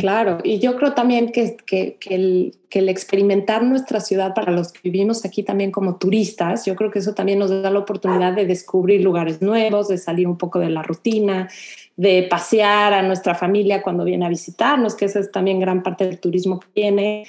Claro, 0.00 0.38
y 0.42 0.58
yo 0.58 0.76
creo 0.76 0.94
también 0.94 1.30
que, 1.30 1.56
que, 1.64 1.98
el, 2.10 2.54
que, 2.68 2.80
el, 2.80 2.88
experimentar 2.88 3.62
nuestra 3.62 4.00
ciudad 4.00 4.34
para 4.34 4.50
los 4.50 4.72
que 4.72 4.80
vivimos 4.82 5.24
aquí 5.24 5.44
también 5.44 5.70
como 5.70 5.96
turistas, 5.96 6.64
yo 6.64 6.74
creo 6.74 6.90
que 6.90 6.98
eso 6.98 7.14
también 7.14 7.38
nos 7.38 7.50
da 7.50 7.70
la 7.70 7.78
oportunidad 7.78 8.32
de 8.32 8.46
descubrir 8.46 9.02
lugares 9.02 9.42
nuevos, 9.42 9.86
de 9.86 9.98
salir 9.98 10.26
un 10.26 10.38
poco 10.38 10.58
de 10.58 10.70
la 10.70 10.82
rutina, 10.82 11.48
de 11.96 12.26
pasear 12.28 12.94
a 12.94 13.02
nuestra 13.02 13.34
familia 13.34 13.82
cuando 13.82 14.02
viene 14.04 14.26
a 14.26 14.28
visitarnos, 14.28 14.96
que 14.96 15.04
esa 15.04 15.20
es 15.20 15.30
también 15.30 15.60
gran 15.60 15.82
parte 15.82 16.04
del 16.04 16.18
turismo 16.18 16.58
que 16.58 16.68
tiene. 16.74 17.26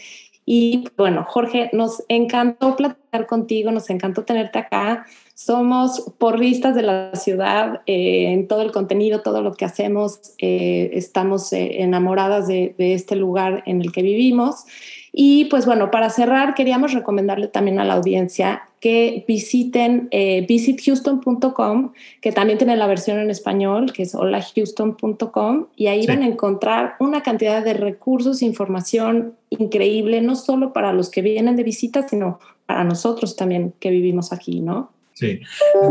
Y 0.49 0.87
bueno, 0.95 1.25
Jorge, 1.27 1.69
nos 1.73 2.05
encantó 2.07 2.77
platicar 2.77 3.27
contigo, 3.27 3.69
nos 3.69 3.89
encantó 3.89 4.23
tenerte 4.23 4.59
acá. 4.59 5.05
Somos 5.33 6.09
porristas 6.17 6.73
de 6.73 6.83
la 6.83 7.13
ciudad 7.15 7.81
eh, 7.85 8.31
en 8.31 8.47
todo 8.47 8.61
el 8.61 8.71
contenido, 8.71 9.19
todo 9.19 9.41
lo 9.41 9.55
que 9.55 9.65
hacemos. 9.65 10.21
Eh, 10.37 10.91
estamos 10.93 11.51
eh, 11.51 11.83
enamoradas 11.83 12.47
de, 12.47 12.73
de, 12.77 12.93
este 12.93 13.17
lugar 13.17 13.61
en 13.65 13.81
el 13.81 13.91
que 13.91 14.01
vivimos. 14.01 14.63
Y 15.19 15.45
pues 15.45 15.65
bueno, 15.65 15.89
para 15.89 16.11
cerrar, 16.11 16.53
queríamos 16.53 16.93
recomendarle 16.93 17.47
también 17.47 17.79
a 17.79 17.83
la 17.83 17.95
audiencia 17.95 18.69
que 18.79 19.25
visiten 19.27 20.09
eh, 20.11 20.45
visithouston.com, 20.47 21.93
que 22.21 22.31
también 22.31 22.59
tiene 22.59 22.77
la 22.77 22.85
versión 22.85 23.17
en 23.17 23.31
español, 23.31 23.91
que 23.93 24.03
es 24.03 24.13
holahouston.com, 24.13 25.65
y 25.75 25.87
ahí 25.87 26.05
van 26.05 26.21
a 26.21 26.27
encontrar 26.27 26.97
una 26.99 27.23
cantidad 27.23 27.63
de 27.63 27.73
recursos, 27.73 28.43
información 28.43 29.33
increíble, 29.49 30.21
no 30.21 30.35
solo 30.35 30.71
para 30.71 30.93
los 30.93 31.09
que 31.09 31.23
vienen 31.23 31.55
de 31.55 31.63
visita, 31.63 32.07
sino 32.07 32.39
para 32.67 32.83
nosotros 32.83 33.35
también 33.35 33.73
que 33.79 33.89
vivimos 33.89 34.31
aquí, 34.31 34.61
¿no? 34.61 34.91
Sí, 35.17 35.39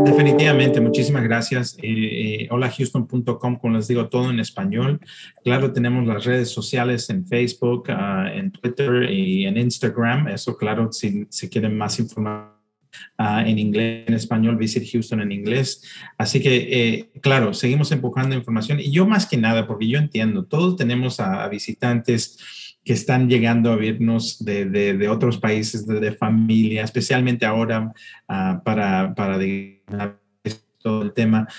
definitivamente. 0.05 0.79
Muchísimas 0.79 1.21
gracias. 1.21 1.77
Eh, 1.81 2.43
eh, 2.43 2.47
holahouston.com, 2.49 3.57
como 3.57 3.75
les 3.75 3.89
digo, 3.89 4.07
todo 4.07 4.29
en 4.29 4.39
español. 4.39 5.01
Claro, 5.43 5.73
tenemos 5.73 6.07
las 6.07 6.23
redes 6.23 6.49
sociales 6.49 7.09
en 7.09 7.27
Facebook, 7.27 7.89
ah, 7.89 8.31
en 8.33 8.51
Twitter 8.53 9.11
y 9.11 9.45
en 9.45 9.57
Instagram. 9.57 10.29
Eso, 10.29 10.55
claro, 10.55 10.93
si, 10.93 11.27
si 11.29 11.49
quieren 11.49 11.77
más 11.77 11.99
información 11.99 12.57
Ah, 13.17 13.43
en 13.47 13.57
inglés, 13.57 14.05
en 14.07 14.13
español, 14.13 14.57
Visit 14.57 14.89
Houston 14.91 15.21
en 15.21 15.31
inglés. 15.31 15.83
Así 16.17 16.41
que, 16.41 16.55
eh, 16.55 17.09
claro, 17.21 17.53
seguimos 17.53 17.91
empujando 17.91 18.35
información 18.35 18.79
y 18.79 18.91
yo 18.91 19.07
más 19.07 19.25
que 19.25 19.37
nada, 19.37 19.67
porque 19.67 19.87
yo 19.87 19.97
entiendo, 19.97 20.45
todos 20.45 20.75
tenemos 20.75 21.19
a, 21.19 21.47
visitantes 21.47 22.66
que 22.87 22.93
están 22.93 23.27
llegando 23.27 23.69
a 23.69 23.75
vernos 23.75 24.45
de, 24.45 24.63
de, 24.63 25.09
otros 25.09 25.37
países, 25.39 25.85
de, 25.85 26.13
familia, 26.13 26.85
especialmente 26.85 27.45
ahora 27.45 27.91
uh, 28.29 28.63
para, 28.63 29.13
para 29.13 29.37
todo 30.81 31.01
el 31.01 31.11
tema. 31.11 31.49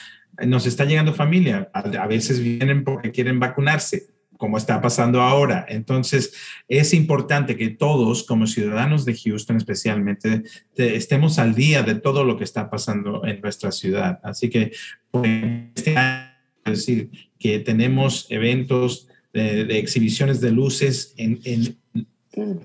Nos 0.46 0.64
está 0.64 0.86
llegando 0.86 1.12
familia, 1.12 1.68
a 1.74 2.06
veces 2.06 2.40
vienen 2.40 2.82
porque 2.82 3.10
quieren 3.10 3.38
vacunarse, 3.38 4.06
como 4.38 4.56
está 4.56 4.80
pasando 4.80 5.20
ahora. 5.20 5.66
Entonces, 5.68 6.32
es 6.66 6.94
importante 6.94 7.58
que 7.58 7.68
todos, 7.68 8.22
como 8.22 8.46
ciudadanos 8.46 9.04
de 9.04 9.14
Houston 9.14 9.58
especialmente, 9.58 10.44
estemos 10.76 11.38
al 11.38 11.54
día 11.54 11.82
de 11.82 11.96
todo 11.96 12.24
lo 12.24 12.38
que 12.38 12.44
está 12.44 12.70
pasando 12.70 13.26
en 13.26 13.42
nuestra 13.42 13.70
ciudad. 13.70 14.18
Así 14.22 14.48
que, 14.48 14.72
pues, 15.10 15.28
este 15.74 15.94
año, 15.94 16.30
es 16.64 16.72
decir, 16.72 17.10
que 17.38 17.58
tenemos 17.58 18.26
eventos 18.30 19.08
de, 19.32 19.78
exhibiciones 19.78 20.40
de 20.40 20.50
luces 20.50 21.14
en, 21.16 21.78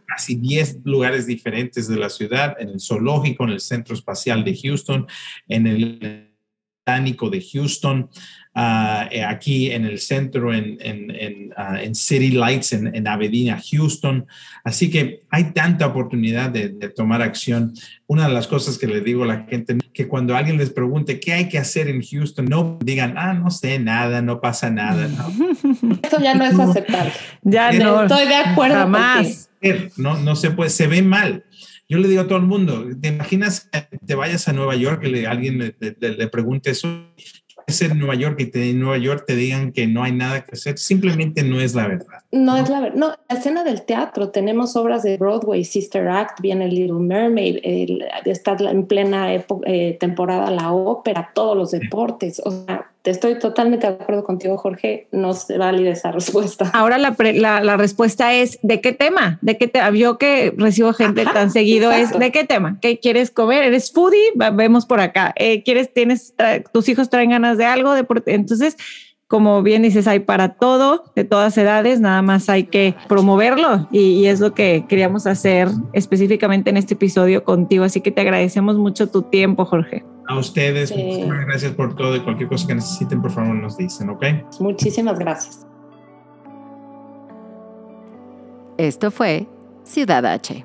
casi 0.06 0.36
10 0.36 0.82
lugares 0.86 1.26
diferentes 1.26 1.88
de 1.88 1.98
la 1.98 2.10
ciudad, 2.10 2.56
en 2.60 2.70
el 2.70 2.80
zoológico, 2.80 3.44
en 3.44 3.52
el 3.52 3.60
Centro 3.60 3.96
Espacial 3.96 4.44
de 4.44 4.56
Houston, 4.56 5.08
en 5.48 5.68
el 5.68 6.30
Botánico 6.86 7.30
de 7.30 7.42
Houston, 7.42 8.10
Eh, 8.56 9.24
aquí 9.24 9.72
en 9.72 9.86
el 9.86 9.98
centro, 9.98 10.54
en, 10.54 10.78
en, 10.80 11.52
ah, 11.58 11.82
en, 11.82 11.96
City 11.96 12.30
Lights, 12.30 12.74
en, 12.74 12.96
en, 12.96 13.08
Avenida 13.08 13.60
Houston. 13.72 14.28
Así 14.64 14.92
que 14.92 15.24
hay 15.32 15.46
tanta 15.54 15.88
oportunidad 15.88 16.52
de, 16.52 16.70
tomar 16.96 17.24
acción. 17.24 17.74
Una 18.06 18.28
de 18.28 18.34
las 18.34 18.46
cosas 18.46 18.78
que 18.78 18.86
le 18.86 19.02
digo 19.02 19.24
a 19.24 19.28
la 19.28 19.46
gente, 19.50 19.78
que 19.92 20.08
cuando 20.08 20.36
alguien 20.36 20.58
les 20.58 20.70
pregunte 20.70 21.20
qué 21.20 21.34
hay 21.34 21.50
que 21.50 21.58
hacer 21.58 21.88
en 21.88 22.04
Houston, 22.04 22.46
no 22.46 22.78
digan, 22.84 23.16
ah, 23.18 23.34
no 23.34 23.50
sé 23.50 23.80
nada, 23.80 24.22
no 24.22 24.40
pasa 24.40 24.70
nada. 24.70 25.08
Esto 26.04 26.20
ya 26.22 26.36
no 26.36 26.46
es 26.46 26.60
aceptable. 26.60 27.12
Ya 27.42 27.72
no. 27.72 28.04
Estoy 28.04 28.28
de 28.28 28.36
acuerdo. 28.36 28.88
más 28.88 29.50
No, 29.98 30.20
no 30.20 30.36
se 30.36 30.52
puede, 30.52 30.70
se 30.70 30.86
ve 30.86 31.02
mal. 31.02 31.44
Yo 31.90 31.98
le 31.98 32.08
digo 32.08 32.22
a 32.22 32.28
todo 32.28 32.38
el 32.38 32.46
mundo, 32.46 32.86
¿te 33.02 33.10
imaginas 33.10 33.68
que 33.72 33.98
te 34.06 34.16
vayas 34.16 34.48
a 34.48 34.54
Nueva 34.54 34.76
York 34.76 35.04
y 35.06 35.26
alguien 35.26 35.58
le, 35.58 35.76
le 36.00 36.28
pregunte 36.28 36.72
eso? 36.72 36.88
Ser 37.72 37.92
en 37.92 38.00
Nueva 38.00 38.16
York 38.16 38.40
y 38.40 38.46
te, 38.48 38.70
en 38.70 38.80
Nueva 38.80 38.98
York 38.98 39.26
te 39.26 39.36
digan 39.36 39.72
que 39.72 39.88
no 39.88 40.04
hay 40.04 40.12
nada 40.12 40.46
que 40.46 40.52
hacer, 40.54 40.78
simplemente 40.78 41.44
no 41.44 41.60
es 41.60 41.76
la 41.76 41.88
verdad. 41.88 42.20
No, 42.32 42.58
es 42.58 42.70
la 42.70 42.80
verdad. 42.80 42.98
No, 42.98 43.16
la 43.30 43.38
escena 43.38 43.64
del 43.64 43.84
teatro, 43.84 44.30
tenemos 44.30 44.76
obras 44.76 45.04
de 45.04 45.18
Broadway, 45.18 45.64
Sister 45.64 46.08
Act, 46.08 46.42
viene 46.42 46.68
Little 46.68 47.00
Mermaid, 47.00 47.60
está 48.26 48.56
en 48.60 48.86
plena 48.86 49.34
eh, 49.34 49.98
temporada 50.00 50.52
la 50.52 50.72
ópera, 50.72 51.32
todos 51.34 51.58
los 51.58 51.72
deportes. 51.72 52.42
O 52.44 52.52
sea, 52.52 52.93
estoy 53.12 53.38
totalmente 53.38 53.88
de 53.88 53.94
acuerdo 53.94 54.24
contigo, 54.24 54.58
Jorge, 54.58 55.08
no 55.12 55.34
se 55.34 55.58
válida 55.58 55.92
esa 55.92 56.12
respuesta. 56.12 56.72
Ahora 56.74 56.98
la, 56.98 57.16
la, 57.62 57.78
respuesta 57.78 58.34
es, 58.34 58.60
¿de 58.62 58.80
qué 58.82 58.94
tema? 58.94 59.40
¿De 59.42 59.58
qué 59.58 59.68
te 59.68 59.80
Yo 59.98 60.18
que 60.18 60.54
recibo 60.58 60.94
gente 60.94 61.26
tan 61.26 61.52
seguido 61.52 61.92
es, 61.92 62.18
¿de 62.18 62.32
qué 62.32 62.46
tema? 62.46 62.78
¿Qué 62.82 63.00
quieres 63.00 63.30
comer? 63.30 63.64
¿Eres 63.64 63.92
foodie? 63.92 64.32
Vemos 64.54 64.86
por 64.86 65.02
acá. 65.02 65.34
Eh, 65.36 65.64
¿Quieres, 65.64 65.94
tienes, 65.94 66.34
tus 66.72 66.88
hijos 66.90 67.10
traen 67.10 67.32
ganas 67.32 67.58
de 67.58 67.66
algo? 67.66 67.94
De, 67.94 68.06
entonces, 68.28 68.78
como 69.34 69.64
bien 69.64 69.82
dices, 69.82 70.08
hay 70.08 70.20
para 70.20 70.50
todo, 70.50 71.06
de 71.16 71.24
todas 71.24 71.58
edades, 71.58 72.00
nada 72.00 72.22
más 72.22 72.50
hay 72.50 72.66
que 72.66 72.94
promoverlo 73.10 73.88
y, 73.92 74.28
es 74.28 74.40
lo 74.40 74.54
que 74.54 74.86
queríamos 74.88 75.26
hacer 75.26 75.70
específicamente 75.92 76.70
en 76.70 76.78
este 76.78 76.94
episodio 76.94 77.44
contigo. 77.44 77.84
Así 77.84 78.00
que 78.00 78.12
te 78.12 78.22
agradecemos 78.22 78.78
mucho 78.78 79.10
tu 79.10 79.24
tiempo, 79.24 79.66
Jorge. 79.66 80.06
A 80.28 80.38
ustedes, 80.38 80.96
muchísimas 80.96 81.48
gracias 81.48 81.72
por 81.72 81.96
todo 81.96 82.16
y 82.16 82.20
cualquier 82.20 82.48
cosa 82.48 82.68
que 82.68 82.76
necesiten, 82.76 83.24
por 83.24 83.32
favor, 83.32 83.56
nos 83.56 83.76
dicen, 83.76 84.12
¿ok? 84.12 84.24
Muchísimas 84.60 85.18
gracias. 85.18 85.66
Esto 88.78 89.10
fue 89.10 89.48
Ciudad 89.84 90.28
H 90.28 90.64